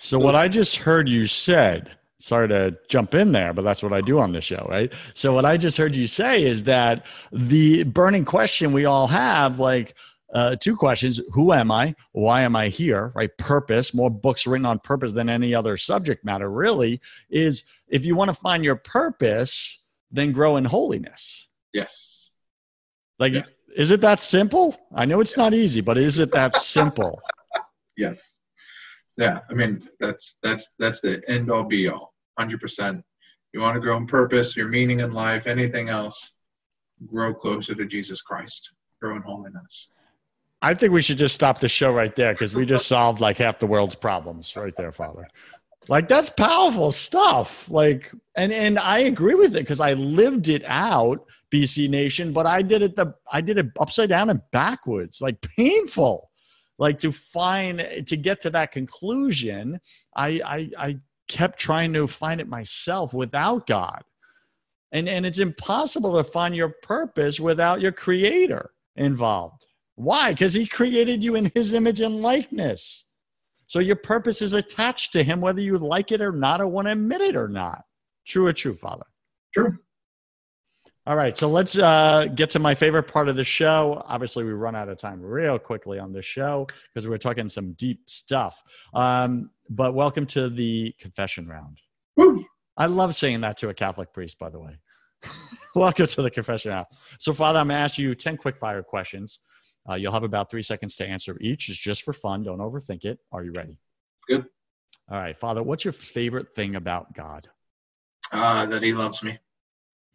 So, 0.00 0.18
what 0.18 0.34
I 0.34 0.48
just 0.48 0.76
heard 0.76 1.08
you 1.08 1.26
said. 1.26 1.92
Sorry 2.18 2.48
to 2.48 2.74
jump 2.88 3.14
in 3.14 3.32
there, 3.32 3.52
but 3.52 3.60
that's 3.60 3.82
what 3.82 3.92
I 3.92 4.00
do 4.00 4.18
on 4.18 4.32
this 4.32 4.44
show, 4.44 4.66
right? 4.70 4.90
So, 5.12 5.34
what 5.34 5.44
I 5.44 5.58
just 5.58 5.76
heard 5.76 5.94
you 5.94 6.06
say 6.06 6.44
is 6.44 6.64
that 6.64 7.04
the 7.30 7.82
burning 7.84 8.24
question 8.24 8.72
we 8.72 8.86
all 8.86 9.06
have, 9.06 9.58
like, 9.58 9.94
uh, 10.32 10.56
two 10.56 10.76
questions 10.76 11.20
who 11.32 11.52
am 11.52 11.70
i 11.70 11.94
why 12.12 12.42
am 12.42 12.56
i 12.56 12.68
here 12.68 13.12
right 13.14 13.38
purpose 13.38 13.94
more 13.94 14.10
books 14.10 14.44
written 14.44 14.66
on 14.66 14.78
purpose 14.80 15.12
than 15.12 15.28
any 15.28 15.54
other 15.54 15.76
subject 15.76 16.24
matter 16.24 16.50
really 16.50 17.00
is 17.30 17.62
if 17.88 18.04
you 18.04 18.16
want 18.16 18.28
to 18.28 18.34
find 18.34 18.64
your 18.64 18.74
purpose 18.74 19.84
then 20.10 20.32
grow 20.32 20.56
in 20.56 20.64
holiness 20.64 21.46
yes 21.72 22.15
Like, 23.18 23.32
yeah. 23.34 23.42
is 23.74 23.90
it 23.90 24.00
that 24.02 24.20
simple? 24.20 24.76
I 24.94 25.04
know 25.04 25.20
it's 25.20 25.36
not 25.36 25.54
easy, 25.54 25.80
but 25.80 25.98
is 25.98 26.18
it 26.18 26.30
that 26.32 26.54
simple? 26.56 27.20
yes. 27.96 28.36
Yeah. 29.16 29.40
I 29.50 29.54
mean, 29.54 29.88
that's 30.00 30.36
that's 30.42 30.68
that's 30.78 31.00
the 31.00 31.22
end 31.28 31.50
all 31.50 31.64
be 31.64 31.88
all. 31.88 32.14
Hundred 32.38 32.60
percent. 32.60 33.02
You 33.52 33.60
want 33.60 33.74
to 33.74 33.80
grow 33.80 33.96
in 33.96 34.06
purpose, 34.06 34.56
your 34.56 34.68
meaning 34.68 35.00
in 35.00 35.14
life, 35.14 35.46
anything 35.46 35.88
else, 35.88 36.32
grow 37.06 37.32
closer 37.32 37.74
to 37.74 37.86
Jesus 37.86 38.20
Christ, 38.20 38.72
grow 39.00 39.16
in 39.16 39.22
holiness. 39.22 39.88
I 40.62 40.74
think 40.74 40.92
we 40.92 41.02
should 41.02 41.18
just 41.18 41.34
stop 41.34 41.60
the 41.60 41.68
show 41.68 41.92
right 41.92 42.14
there 42.16 42.32
because 42.32 42.54
we 42.54 42.66
just 42.66 42.86
solved 42.86 43.20
like 43.20 43.38
half 43.38 43.58
the 43.58 43.66
world's 43.66 43.94
problems 43.94 44.54
right 44.56 44.74
there, 44.76 44.92
Father. 44.92 45.28
Like 45.88 46.08
that's 46.08 46.28
powerful 46.28 46.92
stuff. 46.92 47.70
Like, 47.70 48.10
and 48.34 48.52
and 48.52 48.78
I 48.78 49.00
agree 49.00 49.34
with 49.34 49.54
it 49.54 49.60
because 49.60 49.80
I 49.80 49.92
lived 49.92 50.48
it 50.48 50.64
out, 50.66 51.24
BC 51.52 51.88
Nation, 51.88 52.32
but 52.32 52.46
I 52.46 52.62
did 52.62 52.82
it 52.82 52.96
the 52.96 53.14
I 53.30 53.40
did 53.40 53.58
it 53.58 53.66
upside 53.78 54.08
down 54.08 54.30
and 54.30 54.40
backwards, 54.52 55.20
like 55.20 55.40
painful. 55.40 56.30
Like 56.78 56.98
to 56.98 57.12
find 57.12 58.04
to 58.06 58.16
get 58.16 58.40
to 58.42 58.50
that 58.50 58.72
conclusion, 58.72 59.80
I 60.14 60.40
I, 60.44 60.70
I 60.78 60.96
kept 61.28 61.58
trying 61.58 61.92
to 61.94 62.06
find 62.06 62.40
it 62.40 62.48
myself 62.48 63.14
without 63.14 63.66
God. 63.66 64.02
And 64.92 65.08
and 65.08 65.24
it's 65.24 65.38
impossible 65.38 66.16
to 66.16 66.24
find 66.24 66.54
your 66.54 66.74
purpose 66.82 67.40
without 67.40 67.80
your 67.80 67.92
creator 67.92 68.70
involved. 68.96 69.66
Why? 69.94 70.32
Because 70.32 70.52
he 70.52 70.66
created 70.66 71.22
you 71.22 71.34
in 71.36 71.50
his 71.54 71.72
image 71.72 72.00
and 72.00 72.20
likeness. 72.20 73.04
So 73.66 73.78
your 73.78 73.96
purpose 73.96 74.42
is 74.42 74.52
attached 74.52 75.12
to 75.12 75.24
him, 75.24 75.40
whether 75.40 75.60
you 75.60 75.76
like 75.78 76.12
it 76.12 76.20
or 76.20 76.32
not, 76.32 76.60
or 76.60 76.68
want 76.68 76.86
to 76.86 76.92
admit 76.92 77.20
it 77.20 77.34
or 77.34 77.48
not. 77.48 77.82
True 78.26 78.46
or 78.46 78.52
true, 78.52 78.76
Father? 78.76 79.06
True. 79.52 79.78
All 81.08 81.14
right, 81.14 81.38
so 81.38 81.48
let's 81.48 81.78
uh, 81.78 82.26
get 82.34 82.50
to 82.50 82.58
my 82.58 82.74
favorite 82.74 83.04
part 83.04 83.28
of 83.28 83.36
the 83.36 83.44
show. 83.44 84.02
Obviously, 84.06 84.42
we 84.42 84.50
run 84.50 84.74
out 84.74 84.88
of 84.88 84.98
time 84.98 85.22
real 85.22 85.56
quickly 85.56 86.00
on 86.00 86.12
this 86.12 86.24
show 86.24 86.66
because 86.92 87.06
we're 87.06 87.16
talking 87.16 87.48
some 87.48 87.74
deep 87.74 88.10
stuff. 88.10 88.60
Um, 88.92 89.50
but 89.70 89.94
welcome 89.94 90.26
to 90.26 90.50
the 90.50 90.96
confession 90.98 91.46
round. 91.46 91.78
Woo! 92.16 92.44
I 92.76 92.86
love 92.86 93.14
saying 93.14 93.42
that 93.42 93.56
to 93.58 93.68
a 93.68 93.74
Catholic 93.74 94.12
priest, 94.12 94.36
by 94.40 94.50
the 94.50 94.58
way. 94.58 94.80
welcome 95.76 96.08
to 96.08 96.22
the 96.22 96.30
confession 96.30 96.72
round. 96.72 96.86
So, 97.20 97.32
Father, 97.32 97.60
I'm 97.60 97.68
going 97.68 97.78
to 97.78 97.84
ask 97.84 97.98
you 97.98 98.16
10 98.16 98.36
quick 98.36 98.56
fire 98.56 98.82
questions. 98.82 99.38
Uh, 99.88 99.94
you'll 99.94 100.10
have 100.10 100.24
about 100.24 100.50
three 100.50 100.64
seconds 100.64 100.96
to 100.96 101.06
answer 101.06 101.38
each. 101.40 101.68
It's 101.68 101.78
just 101.78 102.02
for 102.02 102.14
fun. 102.14 102.42
Don't 102.42 102.58
overthink 102.58 103.04
it. 103.04 103.20
Are 103.30 103.44
you 103.44 103.52
ready? 103.52 103.78
Good. 104.26 104.44
All 105.08 105.18
right, 105.18 105.38
Father, 105.38 105.62
what's 105.62 105.84
your 105.84 105.92
favorite 105.92 106.52
thing 106.56 106.74
about 106.74 107.14
God? 107.14 107.48
Uh, 108.32 108.66
that 108.66 108.82
he 108.82 108.92
loves 108.92 109.22
me. 109.22 109.38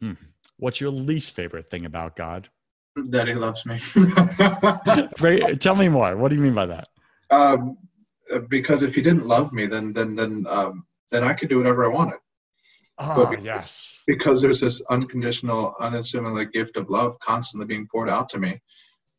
Hmm. 0.02 0.16
What's 0.62 0.80
your 0.80 0.92
least 0.92 1.34
favorite 1.34 1.70
thing 1.70 1.86
about 1.86 2.16
God? 2.16 2.50
That 2.96 3.28
he 3.28 3.34
loves 3.34 3.66
me. 3.66 3.80
Tell 5.60 5.76
me 5.76 5.90
more. 5.90 6.16
What 6.18 6.30
do 6.30 6.36
you 6.36 6.42
mean 6.42 6.54
by 6.54 6.66
that? 6.68 6.88
Um, 7.30 7.78
because 8.50 8.84
if 8.84 8.94
he 8.96 9.02
didn't 9.02 9.26
love 9.26 9.54
me, 9.54 9.66
then 9.66 9.94
then 9.94 10.16
then 10.16 10.46
um, 10.50 10.86
then 11.10 11.24
I 11.24 11.34
could 11.34 11.50
do 11.50 11.58
whatever 11.58 11.86
I 11.86 11.94
wanted. 11.94 12.20
Oh, 13.00 13.26
because, 13.26 13.46
yes. 13.46 14.00
Because 14.06 14.42
there's 14.42 14.60
this 14.60 14.82
unconditional, 14.90 15.74
unassuming 15.80 16.36
like 16.36 16.52
gift 16.52 16.78
of 16.78 16.90
love 16.90 17.18
constantly 17.20 17.66
being 17.66 17.88
poured 17.92 18.10
out 18.10 18.30
to 18.30 18.38
me 18.38 18.62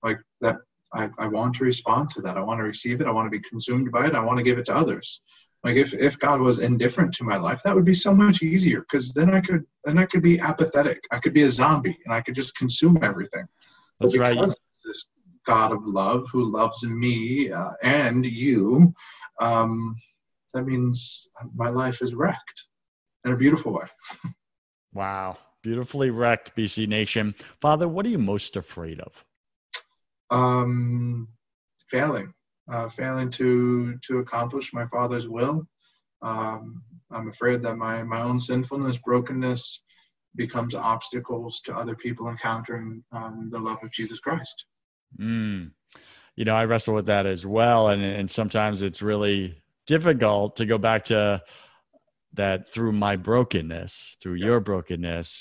like 0.02 0.18
that 0.40 0.56
I, 0.94 1.08
I 1.18 1.26
want 1.26 1.54
to 1.56 1.64
respond 1.64 2.10
to 2.10 2.22
that. 2.22 2.36
I 2.36 2.40
want 2.40 2.58
to 2.60 2.64
receive 2.64 3.00
it. 3.00 3.06
I 3.06 3.10
want 3.10 3.26
to 3.26 3.30
be 3.30 3.42
consumed 3.48 3.90
by 3.90 4.06
it. 4.06 4.14
I 4.14 4.22
want 4.22 4.38
to 4.38 4.44
give 4.44 4.58
it 4.58 4.66
to 4.66 4.74
others. 4.74 5.22
Like 5.64 5.76
if, 5.76 5.94
if 5.94 6.18
God 6.18 6.40
was 6.40 6.58
indifferent 6.58 7.14
to 7.14 7.24
my 7.24 7.36
life, 7.36 7.62
that 7.62 7.74
would 7.74 7.84
be 7.84 7.94
so 7.94 8.14
much 8.14 8.42
easier 8.42 8.80
because 8.80 9.12
then 9.12 9.32
I 9.32 9.40
could 9.40 9.64
then 9.84 9.98
I 9.98 10.06
could 10.06 10.22
be 10.22 10.40
apathetic. 10.40 11.00
I 11.12 11.18
could 11.18 11.32
be 11.32 11.42
a 11.42 11.50
zombie 11.50 11.96
and 12.04 12.12
I 12.12 12.20
could 12.20 12.34
just 12.34 12.56
consume 12.56 12.98
everything. 13.02 13.46
That's 14.00 14.18
right. 14.18 14.36
This 14.84 15.06
God 15.46 15.72
of 15.72 15.86
love 15.86 16.26
who 16.32 16.44
loves 16.44 16.82
me 16.82 17.52
uh, 17.52 17.72
and 17.82 18.26
you, 18.26 18.92
um, 19.40 19.96
that 20.52 20.64
means 20.64 21.28
my 21.54 21.68
life 21.68 22.02
is 22.02 22.14
wrecked 22.14 22.64
in 23.24 23.32
a 23.32 23.36
beautiful 23.36 23.72
way. 23.72 23.86
wow, 24.92 25.38
beautifully 25.62 26.10
wrecked, 26.10 26.56
BC 26.56 26.88
Nation. 26.88 27.36
Father, 27.60 27.86
what 27.86 28.04
are 28.04 28.08
you 28.08 28.18
most 28.18 28.56
afraid 28.56 28.98
of? 29.00 29.24
um, 30.32 31.28
failing, 31.88 32.32
uh, 32.70 32.88
failing 32.88 33.30
to 33.30 33.98
to 34.06 34.18
accomplish 34.18 34.72
my 34.72 34.86
Father's 34.86 35.28
will. 35.28 35.66
Um, 36.22 36.82
I'm 37.10 37.28
afraid 37.28 37.62
that 37.62 37.76
my 37.76 38.02
my 38.02 38.22
own 38.22 38.40
sinfulness, 38.40 38.98
brokenness, 38.98 39.82
becomes 40.36 40.74
obstacles 40.74 41.60
to 41.64 41.74
other 41.74 41.94
people 41.94 42.28
encountering 42.28 43.02
um, 43.12 43.48
the 43.50 43.58
love 43.58 43.78
of 43.82 43.92
Jesus 43.92 44.18
Christ. 44.18 44.64
Mm. 45.18 45.72
You 46.36 46.44
know, 46.44 46.54
I 46.54 46.64
wrestle 46.64 46.94
with 46.94 47.06
that 47.06 47.26
as 47.26 47.44
well, 47.44 47.88
and 47.88 48.02
and 48.02 48.30
sometimes 48.30 48.82
it's 48.82 49.02
really 49.02 49.62
difficult 49.86 50.56
to 50.56 50.66
go 50.66 50.78
back 50.78 51.04
to 51.06 51.42
that 52.34 52.72
through 52.72 52.92
my 52.92 53.16
brokenness, 53.16 54.16
through 54.20 54.34
yeah. 54.34 54.46
your 54.46 54.60
brokenness, 54.60 55.40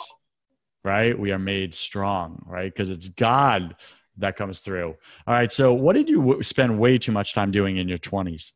right? 0.83 1.17
We 1.17 1.31
are 1.31 1.39
made 1.39 1.73
strong, 1.73 2.43
right? 2.45 2.71
Because 2.71 2.89
it's 2.89 3.07
God 3.07 3.75
that 4.17 4.35
comes 4.35 4.59
through. 4.59 4.95
All 5.27 5.33
right. 5.33 5.51
So, 5.51 5.73
what 5.73 5.95
did 5.95 6.09
you 6.09 6.41
spend 6.43 6.79
way 6.79 6.97
too 6.97 7.11
much 7.11 7.33
time 7.33 7.51
doing 7.51 7.77
in 7.77 7.87
your 7.87 7.97
20s? 7.97 8.51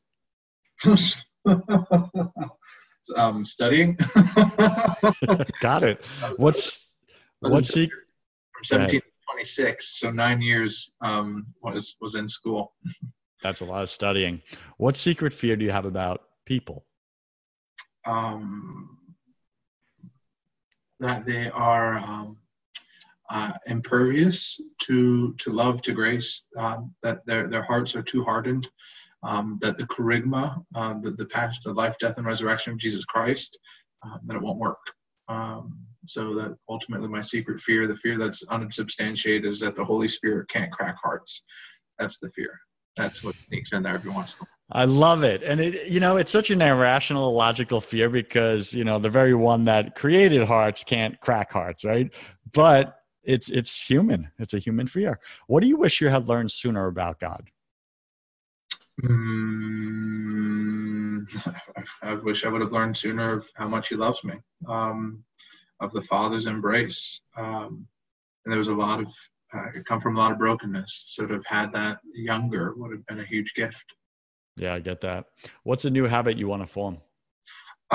um, 3.16 3.46
studying. 3.46 3.96
Got 5.62 5.84
it. 5.84 6.06
What's 6.38 6.94
what's 7.40 7.74
he? 7.74 7.88
From 7.88 8.64
17 8.64 9.02
to 9.02 9.08
26, 9.32 10.00
so 10.00 10.12
nine 10.12 10.42
years 10.42 10.92
um, 11.02 11.48
was 11.62 11.96
was 12.02 12.16
in 12.16 12.28
school. 12.28 12.74
That's 13.44 13.62
a 13.62 13.66
lot 13.66 13.84
of 13.84 13.90
studying. 13.90 14.42
What 14.78 14.96
secret 14.96 15.34
fear 15.34 15.56
do 15.56 15.66
you 15.66 15.72
have 15.72 15.86
about 15.86 16.22
people? 16.46 16.86
Um, 18.06 18.98
that 21.00 21.26
they 21.26 21.50
are 21.50 21.98
um, 21.98 22.38
uh, 23.30 23.54
impervious 23.68 24.60
to 24.84 25.34
to 25.36 25.52
love, 25.52 25.82
to 25.84 25.94
grace, 25.94 26.46
uh, 26.58 26.78
that 27.04 27.26
their 27.26 27.48
their 27.48 27.64
hearts 27.64 27.96
are 27.96 28.04
too 28.04 28.24
hardened, 28.24 28.68
um, 29.24 29.58
that 29.62 29.78
the 29.78 29.88
charisma, 29.88 30.64
uh, 30.76 30.96
the 31.00 31.12
the 31.12 31.26
passion, 31.26 31.62
the 31.66 31.74
life, 31.74 31.96
death, 32.00 32.18
and 32.18 32.28
resurrection 32.28 32.74
of 32.74 32.80
Jesus 32.80 33.06
Christ, 33.06 33.58
uh, 34.06 34.18
that 34.26 34.36
it 34.36 34.42
won't 34.42 34.60
work. 34.60 34.80
Um, 35.28 35.80
so 36.06 36.36
that 36.36 36.56
ultimately, 36.70 37.08
my 37.08 37.22
secret 37.22 37.60
fear, 37.60 37.88
the 37.88 37.96
fear 37.96 38.18
that's 38.18 38.44
unsubstantiated, 38.44 39.46
is 39.46 39.60
that 39.62 39.76
the 39.76 39.84
Holy 39.84 40.08
Spirit 40.08 40.48
can't 40.50 40.72
crack 40.72 40.98
hearts. 41.02 41.44
That's 41.98 42.20
the 42.20 42.30
fear. 42.30 42.60
That's 42.96 43.24
what 43.24 43.36
sneaks 43.48 43.74
in 43.74 43.84
there 43.84 43.96
every 43.96 44.12
once 44.12 44.34
in 44.34 44.38
a 44.38 44.44
while. 44.44 44.50
I 44.72 44.86
love 44.86 45.24
it. 45.24 45.44
And 45.44 45.60
it, 45.60 45.88
you 45.88 46.00
know, 46.00 46.18
it's 46.18 46.32
such 46.32 46.50
an 46.50 46.62
irrational, 46.62 47.34
logical 47.34 47.82
fear 47.82 48.10
because, 48.10 48.74
you 48.74 48.84
know, 48.84 49.00
the 49.00 49.10
very 49.10 49.36
one 49.36 49.66
that 49.66 49.96
created 49.96 50.44
hearts 50.44 50.84
can't 50.84 51.20
crack 51.20 51.52
hearts, 51.52 51.84
right? 51.84 52.12
But 52.52 52.96
it's 53.26 53.50
it's 53.50 53.82
human. 53.82 54.32
It's 54.40 54.54
a 54.54 54.60
human 54.60 54.88
fear. 54.88 55.20
What 55.48 55.62
do 55.62 55.68
you 55.68 55.78
wish 55.78 56.02
you 56.02 56.10
had 56.10 56.28
learned 56.30 56.52
sooner 56.52 56.88
about 56.88 57.20
God? 57.20 57.50
Mm, 59.04 59.66
I 62.02 62.14
wish 62.16 62.46
I 62.46 62.50
would 62.50 62.62
have 62.62 62.72
learned 62.72 62.96
sooner 62.98 63.34
of 63.34 63.50
how 63.56 63.68
much 63.68 63.90
He 63.90 63.96
loves 63.96 64.24
me, 64.24 64.36
um, 64.68 65.24
of 65.82 65.92
the 65.92 66.02
Father's 66.02 66.48
embrace. 66.48 67.20
Um, 67.36 67.88
and 68.46 68.52
there 68.52 68.60
was 68.60 68.70
a 68.70 68.74
lot 68.74 69.02
of 69.02 69.08
uh, 69.54 69.66
come 69.86 70.00
from 70.00 70.16
a 70.16 70.20
lot 70.20 70.32
of 70.32 70.38
brokenness. 70.38 71.04
So 71.08 71.28
to 71.28 71.34
have 71.34 71.46
had 71.46 71.74
that 71.74 72.00
younger 72.14 72.74
would 72.78 72.92
have 72.92 73.06
been 73.08 73.20
a 73.20 73.26
huge 73.26 73.54
gift. 73.54 73.84
Yeah, 74.56 74.74
I 74.74 74.80
get 74.80 75.02
that. 75.02 75.26
What's 75.64 75.86
a 75.86 75.90
new 75.90 76.06
habit 76.06 76.38
you 76.38 76.48
want 76.48 76.62
to 76.62 76.68
form? 76.68 77.00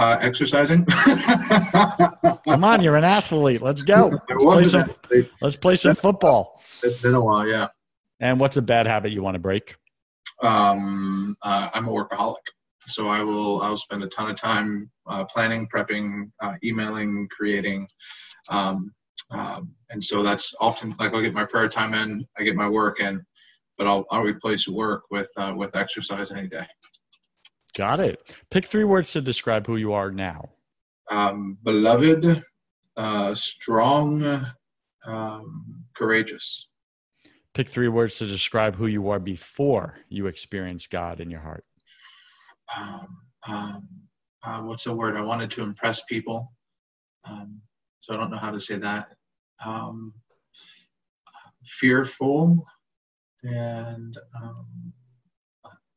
Uh, 0.00 0.16
exercising. 0.22 0.82
Come 2.46 2.64
on, 2.64 2.80
you're 2.80 2.96
an 2.96 3.04
athlete. 3.04 3.60
Let's 3.60 3.82
go. 3.82 4.18
Let's 4.30 4.42
play 4.42 4.64
some, 4.64 4.94
let's 5.42 5.56
play 5.56 5.76
some 5.76 5.94
football. 5.94 6.62
It's 6.82 7.02
been 7.02 7.12
a 7.12 7.22
while, 7.22 7.46
yeah. 7.46 7.68
And 8.18 8.40
what's 8.40 8.56
a 8.56 8.62
bad 8.62 8.86
habit 8.86 9.12
you 9.12 9.22
want 9.22 9.34
to 9.34 9.38
break? 9.38 9.76
Um, 10.42 11.36
uh, 11.42 11.68
I'm 11.74 11.86
a 11.86 11.90
workaholic, 11.90 12.36
so 12.86 13.08
I 13.08 13.22
will 13.22 13.60
I 13.60 13.68
will 13.68 13.76
spend 13.76 14.02
a 14.02 14.06
ton 14.06 14.30
of 14.30 14.36
time 14.36 14.90
uh, 15.06 15.24
planning, 15.24 15.68
prepping, 15.68 16.30
uh, 16.42 16.54
emailing, 16.64 17.28
creating, 17.30 17.86
um, 18.48 18.94
um, 19.30 19.74
and 19.90 20.02
so 20.02 20.22
that's 20.22 20.54
often 20.60 20.94
like 20.98 21.12
I'll 21.12 21.20
get 21.20 21.34
my 21.34 21.44
prayer 21.44 21.68
time 21.68 21.92
in, 21.92 22.26
I 22.38 22.44
get 22.44 22.56
my 22.56 22.70
work 22.70 23.00
in, 23.00 23.22
but 23.76 23.86
I'll 23.86 24.06
I'll 24.10 24.22
replace 24.22 24.66
work 24.66 25.02
with 25.10 25.28
uh, 25.36 25.52
with 25.54 25.76
exercise 25.76 26.32
any 26.32 26.48
day. 26.48 26.66
Got 27.81 28.01
it. 28.01 28.37
Pick 28.51 28.66
three 28.66 28.85
words 28.85 29.11
to 29.14 29.23
describe 29.23 29.66
who 29.66 29.77
you 29.77 29.95
are 29.95 30.11
now. 30.11 30.51
Um, 31.11 31.57
beloved, 31.62 32.45
uh, 32.99 33.35
strong, 33.35 34.45
um, 35.07 35.85
courageous. 35.97 36.69
Pick 37.55 37.71
three 37.71 37.88
words 37.88 38.19
to 38.19 38.27
describe 38.27 38.77
who 38.77 38.87
you 38.87 39.09
are 39.09 39.19
before 39.19 39.95
you 40.11 40.27
experience 40.27 40.87
God 40.88 41.21
in 41.21 41.31
your 41.31 41.40
heart. 41.40 41.64
Um, 42.77 43.16
um 43.49 43.88
uh, 44.45 44.61
what's 44.61 44.85
a 44.85 44.95
word? 44.95 45.16
I 45.16 45.23
wanted 45.23 45.51
to 45.53 45.62
impress 45.62 46.05
people. 46.05 46.53
Um, 47.25 47.62
so 48.03 48.12
I 48.12 48.19
don't 48.19 48.31
know 48.31 48.37
how 48.37 48.51
to 48.51 48.61
say 48.61 48.77
that. 48.77 49.09
Um, 49.64 50.12
fearful 51.64 52.62
and 53.43 54.19
um, 54.38 54.93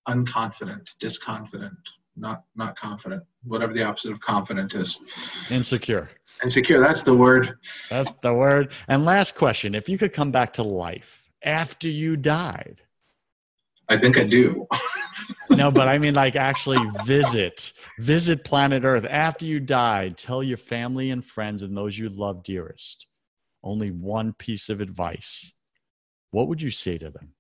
unconfident, 0.08 0.96
disconfident, 1.00 1.78
not 2.16 2.44
not 2.56 2.78
confident, 2.78 3.24
whatever 3.44 3.74
the 3.74 3.84
opposite 3.84 4.12
of 4.12 4.20
confident 4.20 4.76
is. 4.76 5.00
Insecure. 5.50 6.10
Insecure. 6.44 6.80
That's 6.80 7.04
the 7.04 7.16
word. 7.16 7.58
That's 7.90 8.14
the 8.22 8.34
word. 8.34 8.72
And 8.88 9.06
last 9.06 9.36
question: 9.36 9.76
If 9.76 9.90
you 9.90 9.98
could 9.98 10.14
come 10.14 10.32
back 10.32 10.54
to 10.54 10.64
life 10.64 11.24
after 11.44 11.88
you 11.88 12.18
died, 12.18 12.82
I 13.90 13.98
think 13.98 14.18
I 14.18 14.24
do. 14.24 14.68
no, 15.50 15.72
but 15.72 15.88
I 15.88 15.98
mean, 15.98 16.16
like, 16.16 16.36
actually 16.36 16.84
visit, 17.06 17.74
visit 18.00 18.44
planet 18.44 18.84
Earth 18.84 19.06
after 19.10 19.46
you 19.46 19.60
died. 19.60 20.18
Tell 20.18 20.44
your 20.44 20.58
family 20.58 21.12
and 21.12 21.24
friends 21.24 21.64
and 21.64 21.76
those 21.76 21.98
you 21.98 22.10
love 22.10 22.44
dearest 22.44 23.08
only 23.64 23.92
one 23.92 24.34
piece 24.34 24.70
of 24.70 24.82
advice. 24.82 25.54
What 26.32 26.48
would 26.48 26.62
you 26.62 26.72
say 26.72 26.98
to 26.98 27.10
them? 27.10 27.34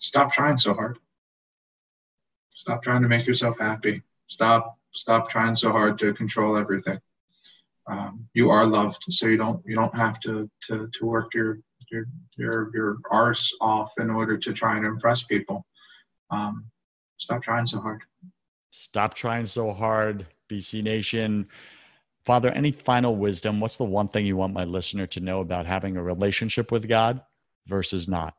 Stop 0.00 0.32
trying 0.32 0.58
so 0.58 0.74
hard. 0.74 0.98
Stop 2.60 2.82
trying 2.82 3.00
to 3.00 3.08
make 3.08 3.26
yourself 3.26 3.58
happy. 3.58 4.02
Stop, 4.26 4.76
stop 4.92 5.30
trying 5.30 5.56
so 5.56 5.72
hard 5.72 5.98
to 5.98 6.12
control 6.12 6.58
everything. 6.58 7.00
Um, 7.86 8.28
you 8.34 8.50
are 8.50 8.66
loved, 8.66 9.02
so 9.08 9.28
you 9.28 9.38
don't 9.38 9.62
you 9.64 9.74
don't 9.74 9.94
have 9.96 10.20
to 10.20 10.50
to 10.64 10.86
to 10.92 11.06
work 11.06 11.32
your 11.32 11.60
your 11.90 12.04
your 12.36 12.70
your 12.74 12.98
arse 13.10 13.50
off 13.62 13.92
in 13.98 14.10
order 14.10 14.36
to 14.36 14.52
try 14.52 14.76
and 14.76 14.84
impress 14.84 15.22
people. 15.22 15.64
Um, 16.30 16.66
stop 17.16 17.42
trying 17.42 17.66
so 17.66 17.80
hard. 17.80 18.02
Stop 18.72 19.14
trying 19.14 19.46
so 19.46 19.72
hard, 19.72 20.26
BC 20.50 20.82
Nation. 20.82 21.48
Father, 22.26 22.50
any 22.50 22.72
final 22.72 23.16
wisdom? 23.16 23.58
What's 23.58 23.78
the 23.78 23.84
one 23.84 24.08
thing 24.08 24.26
you 24.26 24.36
want 24.36 24.52
my 24.52 24.64
listener 24.64 25.06
to 25.06 25.20
know 25.20 25.40
about 25.40 25.64
having 25.64 25.96
a 25.96 26.02
relationship 26.02 26.70
with 26.70 26.86
God 26.86 27.22
versus 27.66 28.06
not? 28.06 28.34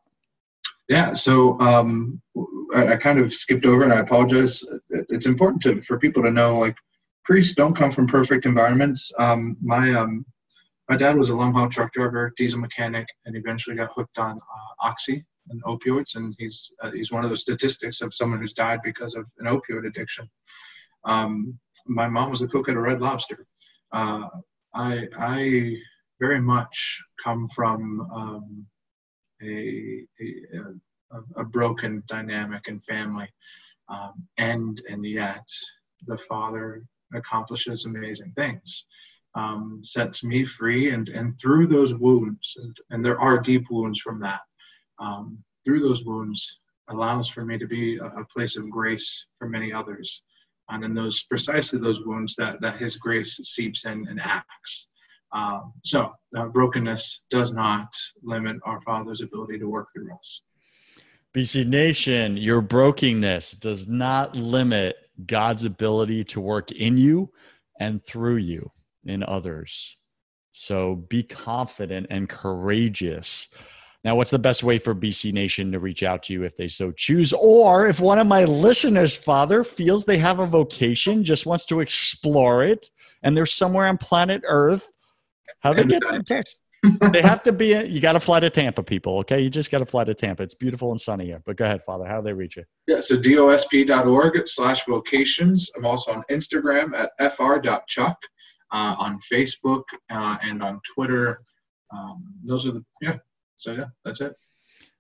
Yeah, 0.88 1.14
so 1.14 1.60
um, 1.60 2.22
I, 2.76 2.96
kind 2.98 3.20
of 3.20 3.34
skipped 3.34 3.66
over, 3.66 3.84
and 3.84 3.94
I 3.94 4.00
apologize. 4.00 4.64
It's 4.90 5.26
important 5.26 5.62
to 5.64 5.78
for 5.78 6.00
people 6.00 6.24
to 6.24 6.32
know, 6.32 6.58
like 6.58 6.76
priests 7.24 7.56
don't 7.56 7.76
come 7.76 7.92
from 7.92 8.08
perfect 8.08 8.46
environments. 8.46 9.12
Um, 9.18 9.58
my 9.62 9.94
um, 9.94 10.26
my 10.90 10.98
dad 10.98 11.18
was 11.18 11.30
a 11.30 11.36
long 11.36 11.54
haul 11.54 11.70
truck 11.70 11.94
driver, 11.94 12.34
diesel 12.38 12.60
mechanic, 12.60 13.08
and 13.26 13.36
eventually 13.36 13.76
got 13.76 13.94
hooked 13.94 14.18
on 14.18 14.38
uh, 14.38 14.88
oxy 14.88 15.26
and 15.50 15.64
opioids, 15.64 16.16
and 16.16 16.36
he's 16.38 16.72
uh, 16.82 16.92
he's 16.92 17.12
one 17.12 17.24
of 17.24 17.30
those 17.30 17.42
statistics 17.42 18.02
of 18.02 18.14
someone 18.14 18.40
who's 18.40 18.54
died 18.54 18.80
because 18.84 19.16
of 19.16 19.26
an 19.40 19.48
opioid 19.48 19.88
addiction. 19.88 20.30
Um, 21.04 21.58
my 21.88 22.08
mom 22.08 22.30
was 22.30 22.42
a 22.42 22.48
cook 22.48 22.70
at 22.70 22.76
a 22.76 22.80
Red 22.80 23.02
Lobster, 23.02 23.48
uh, 23.92 24.28
I, 24.74 25.08
I 25.18 25.76
very 26.20 26.40
much 26.40 27.04
come 27.24 27.48
from 27.50 28.02
um, 28.14 28.66
a, 29.42 30.06
a, 30.22 30.58
a, 30.58 30.62
broken 31.50 32.04
dynamic 32.08 32.68
and 32.68 32.84
family, 32.84 33.28
um, 33.90 34.28
and 34.38 34.82
and 34.90 35.06
yet 35.06 35.48
the 36.08 36.18
Father 36.18 36.84
accomplishes 37.14 37.86
amazing 37.86 38.34
things, 38.36 38.86
um, 39.36 39.82
sets 39.84 40.24
me 40.24 40.46
free, 40.46 40.90
and 40.92 41.10
and 41.10 41.40
through 41.40 41.68
those 41.68 41.94
wounds, 41.94 42.54
and, 42.58 42.78
and 42.90 43.06
there 43.06 43.20
are 43.20 43.40
deep 43.40 43.70
wounds 43.70 44.00
from 44.00 44.20
that. 44.22 44.42
Um, 45.00 45.44
through 45.66 45.80
those 45.80 46.04
wounds, 46.04 46.60
allows 46.90 47.28
for 47.28 47.46
me 47.46 47.58
to 47.58 47.68
be 47.68 47.98
a, 47.98 48.06
a 48.06 48.26
place 48.26 48.58
of 48.58 48.70
grace 48.70 49.26
for 49.38 49.48
many 49.48 49.72
others 49.72 50.22
and 50.72 50.84
in 50.84 50.94
those 50.94 51.24
precisely 51.24 51.80
those 51.80 52.06
wounds 52.06 52.36
that 52.38 52.60
that 52.62 52.78
His 52.78 52.96
grace 52.96 53.40
seeps 53.44 53.86
in 53.86 54.08
and 54.08 54.20
acts. 54.20 54.88
Um, 55.34 55.74
so 55.84 56.14
uh, 56.36 56.48
brokenness 56.48 57.22
does 57.30 57.54
not 57.54 57.94
limit 58.22 58.58
our 58.66 58.82
Father's 58.82 59.22
ability 59.22 59.60
to 59.60 59.70
work 59.70 59.90
through 59.94 60.14
us. 60.14 60.42
BC 61.36 61.68
Nation, 61.68 62.38
your 62.38 62.62
brokenness 62.62 63.52
does 63.52 63.88
not 63.88 64.36
limit 64.36 64.96
God's 65.26 65.66
ability 65.66 66.24
to 66.26 66.42
work 66.42 66.72
in 66.72 66.98
you 66.98 67.32
and 67.80 68.04
through 68.04 68.38
you 68.38 68.72
in 69.06 69.24
others. 69.24 69.98
So 70.52 70.96
be 70.96 71.24
confident 71.24 72.08
and 72.10 72.28
courageous 72.28 73.48
now, 74.04 74.16
what's 74.16 74.32
the 74.32 74.40
best 74.40 74.64
way 74.64 74.80
for 74.80 74.96
BC 74.96 75.32
Nation 75.32 75.72
to 75.72 75.80
reach 75.80 76.02
out 76.02 76.24
to 76.24 76.34
you 76.34 76.44
if 76.44 76.56
they 76.56 76.68
so 76.68 76.92
choose? 76.92 77.34
Or 77.34 77.86
if 77.86 78.00
one 78.00 78.18
of 78.18 78.26
my 78.26 78.46
listeners, 78.46 79.16
Father, 79.16 79.64
feels 79.64 80.06
they 80.06 80.18
have 80.18 80.40
a 80.40 80.46
vocation, 80.46 81.24
just 81.24 81.46
wants 81.46 81.68
to 81.68 81.82
explore 81.82 82.64
it, 82.64 82.90
and 83.22 83.38
they're 83.38 83.46
somewhere 83.46 83.86
on 83.86 83.98
planet 84.00 84.42
Earth, 84.46 84.92
how 85.60 85.74
they 85.74 85.84
get 85.84 86.06
to 86.08 86.24
touch? 86.24 86.50
They 87.12 87.22
have 87.22 87.44
to 87.44 87.52
be, 87.52 87.76
you 87.86 88.02
got 88.02 88.14
to 88.14 88.20
fly 88.20 88.40
to 88.40 88.50
Tampa, 88.50 88.82
people, 88.84 89.20
okay? 89.20 89.40
You 89.40 89.50
just 89.50 89.70
got 89.70 89.80
to 89.80 89.86
fly 89.86 90.04
to 90.04 90.14
Tampa. 90.14 90.44
It's 90.44 90.56
beautiful 90.56 90.92
and 90.92 91.00
sunny 91.00 91.26
here. 91.26 91.42
But 91.46 91.58
go 91.58 91.66
ahead, 91.66 91.84
Father. 91.84 92.06
How 92.06 92.22
do 92.22 92.26
they 92.26 92.34
reach 92.34 92.58
you? 92.58 92.64
Yeah, 92.88 93.00
so 93.00 93.18
dosp.org 93.18 94.48
slash 94.48 94.86
vocations. 94.86 95.70
I'm 95.78 95.86
also 95.86 96.12
on 96.12 96.24
Instagram 96.32 96.98
at 96.98 97.12
fr.chuck, 97.34 98.18
uh, 98.72 98.96
on 98.98 99.18
Facebook, 99.32 99.84
uh, 100.10 100.38
and 100.42 100.64
on 100.64 100.82
Twitter. 100.94 101.44
Um, 101.94 102.24
those 102.44 102.66
are 102.66 102.72
the, 102.72 102.84
yeah, 103.02 103.18
so 103.56 103.74
yeah, 103.74 103.86
that's 104.04 104.22
it. 104.22 104.34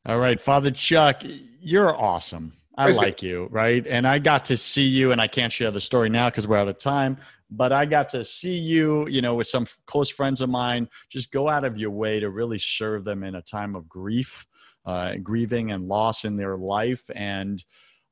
All 0.05 0.19
right, 0.19 0.39
Father 0.41 0.71
Chuck, 0.71 1.21
you're 1.23 1.95
awesome. 1.95 2.53
I 2.77 2.89
like 2.91 3.21
you, 3.21 3.47
right? 3.51 3.85
And 3.85 4.07
I 4.07 4.19
got 4.19 4.45
to 4.45 4.57
see 4.57 4.85
you, 4.85 5.11
and 5.11 5.21
I 5.21 5.27
can't 5.27 5.51
share 5.51 5.71
the 5.71 5.81
story 5.81 6.09
now 6.09 6.29
because 6.29 6.47
we're 6.47 6.57
out 6.57 6.67
of 6.67 6.79
time. 6.79 7.17
But 7.51 7.73
I 7.73 7.85
got 7.85 8.09
to 8.09 8.23
see 8.23 8.57
you, 8.57 9.07
you 9.07 9.21
know, 9.21 9.35
with 9.35 9.47
some 9.47 9.67
close 9.85 10.09
friends 10.09 10.41
of 10.41 10.49
mine. 10.49 10.87
Just 11.09 11.31
go 11.31 11.49
out 11.49 11.65
of 11.65 11.77
your 11.77 11.91
way 11.91 12.19
to 12.19 12.29
really 12.29 12.57
serve 12.57 13.03
them 13.03 13.23
in 13.23 13.35
a 13.35 13.41
time 13.41 13.75
of 13.75 13.89
grief, 13.89 14.47
uh, 14.85 15.15
grieving, 15.21 15.71
and 15.71 15.87
loss 15.87 16.23
in 16.23 16.37
their 16.37 16.55
life. 16.55 17.03
And 17.13 17.63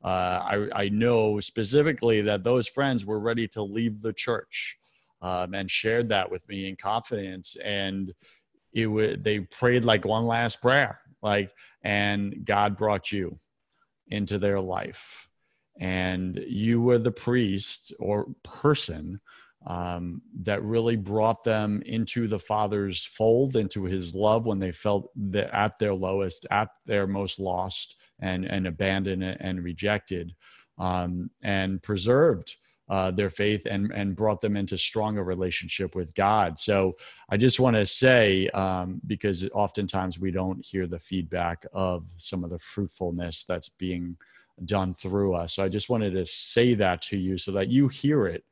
uh, 0.04 0.08
I, 0.08 0.68
I 0.74 0.90
know 0.90 1.40
specifically 1.40 2.22
that 2.22 2.44
those 2.44 2.68
friends 2.68 3.06
were 3.06 3.20
ready 3.20 3.48
to 3.50 3.64
leave 3.64 4.02
the 4.02 4.14
church 4.14 4.78
um, 5.22 5.54
and 5.54 5.72
shared 5.72 6.10
that 6.10 6.30
with 6.30 6.48
me 6.50 6.68
in 6.68 6.76
confidence. 6.76 7.56
And 7.64 8.14
it 8.74 8.88
would 8.88 9.24
they 9.24 9.40
prayed 9.40 9.86
like 9.86 10.06
one 10.06 10.26
last 10.26 10.62
prayer 10.62 11.00
like 11.22 11.52
and 11.84 12.46
god 12.46 12.78
brought 12.78 13.12
you 13.12 13.40
into 14.10 14.38
their 14.38 14.60
life 14.60 15.29
and 15.80 16.40
you 16.48 16.82
were 16.82 17.00
the 17.00 17.12
priest 17.12 17.94
or 18.00 18.28
person 18.44 19.20
um, 19.66 20.22
that 20.42 20.64
really 20.64 20.96
brought 20.96 21.44
them 21.44 21.82
into 21.86 22.28
the 22.28 22.40
father's 22.40 23.04
fold 23.04 23.56
into 23.56 23.84
his 23.84 24.16
love 24.16 24.46
when 24.46 24.60
they 24.60 24.72
felt 24.72 25.10
that 25.16 25.54
at 25.54 25.80
their 25.80 25.94
lowest 25.94 26.46
at 26.52 26.70
their 26.86 27.08
most 27.08 27.40
lost 27.40 27.96
and 28.20 28.46
and 28.46 28.68
abandoned 28.68 29.24
and 29.24 29.64
rejected 29.64 30.34
um, 30.78 31.30
and 31.44 31.82
preserved 31.82 32.56
uh, 32.90 33.12
their 33.12 33.30
faith 33.30 33.68
and 33.70 33.92
and 33.92 34.16
brought 34.16 34.42
them 34.42 34.56
into 34.56 34.78
stronger 34.78 35.24
relationship 35.24 35.94
with 35.94 36.16
God. 36.16 36.58
So 36.58 36.96
I 37.30 37.38
just 37.38 37.60
want 37.60 37.76
to 37.76 37.86
say 37.86 38.48
um, 38.50 39.02
because 39.06 39.48
oftentimes 39.54 40.18
we 40.20 40.32
don't 40.32 40.66
hear 40.66 40.88
the 40.88 41.00
feedback 41.00 41.66
of 41.74 42.06
some 42.18 42.44
of 42.44 42.50
the 42.50 42.60
fruitfulness 42.60 43.44
that's 43.44 43.70
being 43.70 44.18
done 44.66 44.94
through 44.94 45.36
us. 45.36 45.54
So 45.54 45.64
I 45.64 45.70
just 45.70 45.90
wanted 45.90 46.14
to 46.14 46.26
say 46.26 46.74
that 46.76 47.02
to 47.04 47.18
you 47.18 47.38
so 47.38 47.52
that 47.54 47.70
you 47.70 47.88
hear 47.88 48.28
it. 48.28 48.44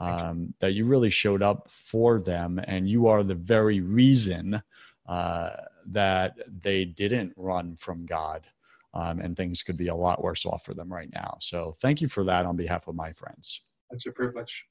Um, 0.00 0.54
that 0.60 0.74
you 0.74 0.84
really 0.84 1.10
showed 1.10 1.42
up 1.42 1.68
for 1.70 2.20
them, 2.20 2.60
and 2.68 2.88
you 2.88 3.08
are 3.08 3.24
the 3.24 3.34
very 3.34 3.80
reason 3.80 4.62
uh, 5.08 5.50
that 5.86 6.36
they 6.62 6.84
didn't 6.84 7.32
run 7.36 7.74
from 7.74 8.06
God. 8.06 8.46
Um, 8.94 9.18
and 9.18 9.36
things 9.36 9.64
could 9.64 9.76
be 9.76 9.88
a 9.88 9.94
lot 9.94 10.22
worse 10.22 10.46
off 10.46 10.64
for 10.64 10.72
them 10.72 10.92
right 10.92 11.10
now. 11.12 11.36
So, 11.40 11.74
thank 11.80 12.00
you 12.00 12.08
for 12.08 12.22
that 12.24 12.46
on 12.46 12.54
behalf 12.54 12.86
of 12.86 12.94
my 12.94 13.12
friends. 13.12 13.60
That's 13.90 14.06
a 14.06 14.12
privilege. 14.12 14.66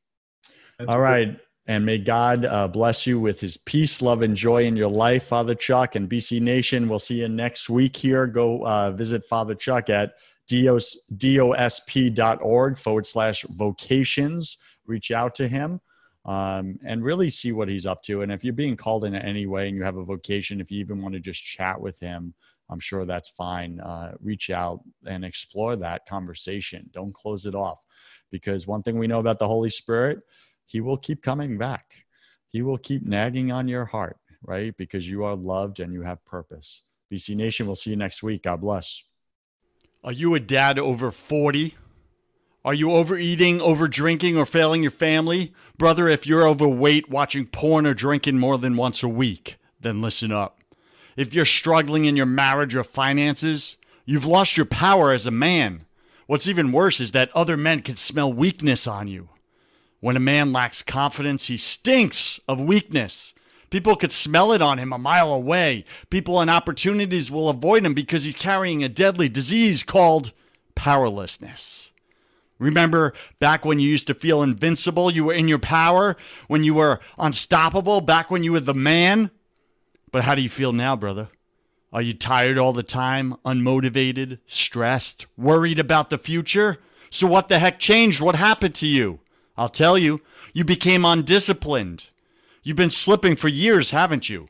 It's 0.79 0.93
All 0.93 1.01
right. 1.01 1.25
Privilege. 1.25 1.41
And 1.67 1.85
may 1.85 1.97
God 1.97 2.45
uh, 2.45 2.69
bless 2.69 3.05
you 3.05 3.19
with 3.19 3.41
his 3.41 3.57
peace, 3.57 4.01
love, 4.01 4.21
and 4.21 4.37
joy 4.37 4.65
in 4.65 4.77
your 4.77 4.89
life, 4.89 5.25
Father 5.25 5.53
Chuck 5.53 5.95
and 5.95 6.09
BC 6.09 6.39
Nation. 6.39 6.87
We'll 6.87 6.97
see 6.97 7.15
you 7.15 7.27
next 7.27 7.69
week 7.69 7.97
here. 7.97 8.25
Go 8.25 8.65
uh, 8.65 8.91
visit 8.91 9.25
Father 9.25 9.53
Chuck 9.53 9.89
at 9.89 10.13
dos, 10.47 10.97
dosp.org 11.15 12.77
forward 12.77 13.05
slash 13.05 13.43
vocations. 13.49 14.57
Reach 14.85 15.11
out 15.11 15.35
to 15.35 15.47
him 15.47 15.81
um, 16.25 16.79
and 16.85 17.03
really 17.03 17.29
see 17.29 17.51
what 17.51 17.69
he's 17.69 17.85
up 17.85 18.03
to. 18.03 18.21
And 18.21 18.31
if 18.31 18.43
you're 18.43 18.53
being 18.53 18.77
called 18.77 19.05
in 19.05 19.15
any 19.15 19.45
way 19.45 19.67
and 19.67 19.77
you 19.77 19.83
have 19.83 19.97
a 19.97 20.03
vocation, 20.03 20.61
if 20.61 20.71
you 20.71 20.79
even 20.79 21.01
want 21.01 21.13
to 21.13 21.19
just 21.19 21.43
chat 21.43 21.79
with 21.79 21.99
him, 21.99 22.33
I'm 22.69 22.79
sure 22.79 23.05
that's 23.05 23.29
fine. 23.29 23.79
Uh, 23.79 24.13
reach 24.21 24.49
out 24.49 24.81
and 25.05 25.23
explore 25.23 25.77
that 25.77 26.05
conversation. 26.05 26.89
Don't 26.93 27.13
close 27.13 27.45
it 27.45 27.55
off 27.55 27.79
because 28.29 28.67
one 28.67 28.83
thing 28.83 28.99
we 28.99 29.07
know 29.07 29.19
about 29.19 29.39
the 29.39 29.47
Holy 29.47 29.69
Spirit, 29.69 30.19
he 30.65 30.81
will 30.81 30.97
keep 30.97 31.23
coming 31.23 31.57
back. 31.57 31.93
He 32.49 32.61
will 32.61 32.77
keep 32.77 33.05
nagging 33.05 33.51
on 33.51 33.69
your 33.69 33.85
heart, 33.85 34.17
right? 34.41 34.75
Because 34.75 35.09
you 35.09 35.23
are 35.23 35.35
loved 35.35 35.79
and 35.79 35.93
you 35.93 36.01
have 36.01 36.23
purpose. 36.25 36.83
BC 37.11 37.35
Nation, 37.37 37.67
we'll 37.67 37.75
see 37.75 37.91
you 37.91 37.95
next 37.95 38.21
week. 38.21 38.43
God 38.43 38.59
bless. 38.59 39.01
Are 40.07 40.13
you 40.13 40.35
a 40.35 40.39
dad 40.39 40.79
over 40.79 41.11
40? 41.11 41.75
Are 42.63 42.73
you 42.73 42.91
overeating, 42.91 43.59
over 43.59 43.89
drinking, 43.89 44.37
or 44.37 44.45
failing 44.45 44.81
your 44.81 44.89
family? 44.89 45.53
Brother, 45.77 46.07
if 46.07 46.25
you're 46.25 46.47
overweight, 46.47 47.09
watching 47.09 47.45
porn, 47.45 47.85
or 47.85 47.93
drinking 47.93 48.39
more 48.39 48.57
than 48.57 48.77
once 48.77 49.03
a 49.03 49.09
week, 49.09 49.57
then 49.81 50.01
listen 50.01 50.31
up. 50.31 50.61
If 51.17 51.33
you're 51.33 51.43
struggling 51.43 52.05
in 52.05 52.15
your 52.15 52.25
marriage 52.25 52.73
or 52.73 52.85
finances, 52.85 53.75
you've 54.05 54.25
lost 54.25 54.55
your 54.55 54.65
power 54.65 55.11
as 55.11 55.25
a 55.25 55.29
man. 55.29 55.85
What's 56.25 56.47
even 56.47 56.71
worse 56.71 57.01
is 57.01 57.11
that 57.11 57.29
other 57.35 57.57
men 57.57 57.81
can 57.81 57.97
smell 57.97 58.31
weakness 58.31 58.87
on 58.87 59.09
you. 59.09 59.27
When 59.99 60.15
a 60.15 60.21
man 60.21 60.53
lacks 60.53 60.83
confidence, 60.83 61.47
he 61.47 61.57
stinks 61.57 62.39
of 62.47 62.61
weakness. 62.61 63.33
People 63.69 63.95
could 63.95 64.11
smell 64.11 64.51
it 64.53 64.61
on 64.61 64.77
him 64.77 64.93
a 64.93 64.97
mile 64.97 65.31
away. 65.33 65.83
People 66.09 66.39
and 66.39 66.49
opportunities 66.49 67.29
will 67.29 67.49
avoid 67.49 67.85
him 67.85 67.93
because 67.93 68.23
he's 68.23 68.35
carrying 68.35 68.83
a 68.83 68.89
deadly 68.89 69.27
disease 69.29 69.83
called 69.83 70.31
powerlessness. 70.75 71.91
Remember 72.59 73.13
back 73.39 73.65
when 73.65 73.79
you 73.79 73.89
used 73.89 74.07
to 74.07 74.13
feel 74.13 74.41
invincible, 74.41 75.11
you 75.11 75.25
were 75.25 75.33
in 75.33 75.47
your 75.47 75.59
power, 75.59 76.17
when 76.47 76.63
you 76.63 76.73
were 76.73 76.99
unstoppable, 77.17 78.01
back 78.01 78.31
when 78.31 78.43
you 78.43 78.53
were 78.53 78.59
the 78.59 78.73
man? 78.73 79.31
But 80.11 80.23
how 80.23 80.33
do 80.33 80.41
you 80.41 80.49
feel 80.49 80.73
now, 80.73 80.95
brother? 80.95 81.29
Are 81.93 82.01
you 82.01 82.13
tired 82.13 82.57
all 82.57 82.73
the 82.73 82.83
time, 82.83 83.35
unmotivated, 83.45 84.39
stressed, 84.47 85.25
worried 85.37 85.79
about 85.79 86.09
the 86.09 86.17
future? 86.17 86.79
So, 87.09 87.27
what 87.27 87.47
the 87.47 87.59
heck 87.59 87.79
changed? 87.79 88.19
What 88.19 88.35
happened 88.35 88.75
to 88.75 88.87
you? 88.87 89.19
I'll 89.57 89.69
tell 89.69 89.97
you, 89.97 90.21
you 90.53 90.63
became 90.63 91.05
undisciplined. 91.05 92.09
You've 92.67 92.75
been 92.75 92.89
slipping 92.89 93.37
for 93.37 93.47
years, 93.47 93.91
haven't 93.91 94.27
you? 94.27 94.49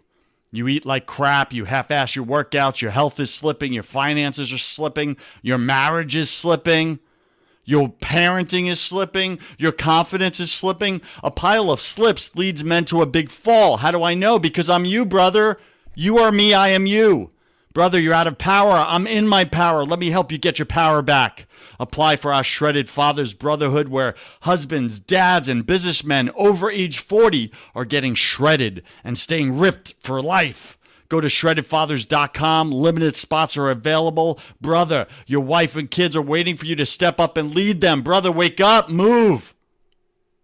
You 0.51 0.68
eat 0.68 0.88
like 0.88 1.05
crap, 1.05 1.53
you 1.53 1.65
half 1.65 1.91
ass 1.91 2.15
your 2.15 2.26
workouts, 2.26 2.82
your 2.82 2.89
health 2.89 3.20
is 3.20 3.32
slipping, 3.32 3.74
your 3.74 3.84
finances 3.84 4.51
are 4.51 4.57
slipping, 4.57 5.18
your 5.43 5.59
marriage 5.59 6.15
is 6.15 6.32
slipping, 6.32 6.97
your 7.63 7.89
parenting 7.89 8.68
is 8.68 8.80
slipping, 8.80 9.38
your 9.59 9.72
confidence 9.72 10.39
is 10.39 10.51
slipping. 10.51 10.99
A 11.24 11.30
pile 11.30 11.70
of 11.70 11.80
slips 11.80 12.36
leads 12.36 12.63
men 12.63 12.86
to 12.86 13.03
a 13.03 13.05
big 13.05 13.30
fall. 13.30 13.78
How 13.78 13.91
do 13.91 14.01
I 14.01 14.15
know? 14.15 14.39
Because 14.39 14.68
I'm 14.68 14.84
you, 14.84 15.05
brother. 15.05 15.59
You 15.93 16.18
are 16.18 16.32
me, 16.32 16.55
I 16.55 16.70
am 16.70 16.88
you. 16.88 17.30
Brother, 17.78 17.99
you're 17.99 18.11
out 18.11 18.25
of 18.25 18.39
power. 18.39 18.84
I'm 18.88 19.05
in 19.05 19.28
my 19.28 19.45
power. 19.45 19.86
Let 19.86 19.99
me 19.99 20.09
help 20.09 20.32
you 20.32 20.39
get 20.39 20.57
your 20.57 20.65
power 20.65 21.03
back. 21.03 21.45
Apply 21.80 22.15
for 22.15 22.34
our 22.34 22.43
Shredded 22.43 22.89
Fathers 22.89 23.36
Brotherhood, 23.36 23.89
where 23.89 24.15
husbands, 24.41 24.99
dads, 24.99 25.47
and 25.47 25.63
businessmen 25.63 26.32
over 26.34 26.71
age 26.71 26.97
40 26.97 27.51
are 27.75 27.86
getting 27.86 28.15
shredded 28.15 28.82
and 29.03 29.15
staying 29.15 29.59
ripped 29.59 29.93
for 29.99 30.23
life. 30.23 30.75
Go 31.07 31.21
to 31.21 31.28
shreddedfathers.com. 31.28 32.71
Limited 32.71 33.15
spots 33.15 33.55
are 33.55 33.69
available. 33.69 34.39
Brother, 34.59 35.05
your 35.28 35.41
wife 35.41 35.75
and 35.75 35.91
kids 35.91 36.15
are 36.15 36.21
waiting 36.23 36.57
for 36.57 36.65
you 36.65 36.75
to 36.78 36.86
step 36.88 37.19
up 37.19 37.38
and 37.38 37.53
lead 37.53 37.82
them. 37.82 38.01
Brother, 38.01 38.32
wake 38.32 38.59
up, 38.59 38.89
move. 38.89 39.53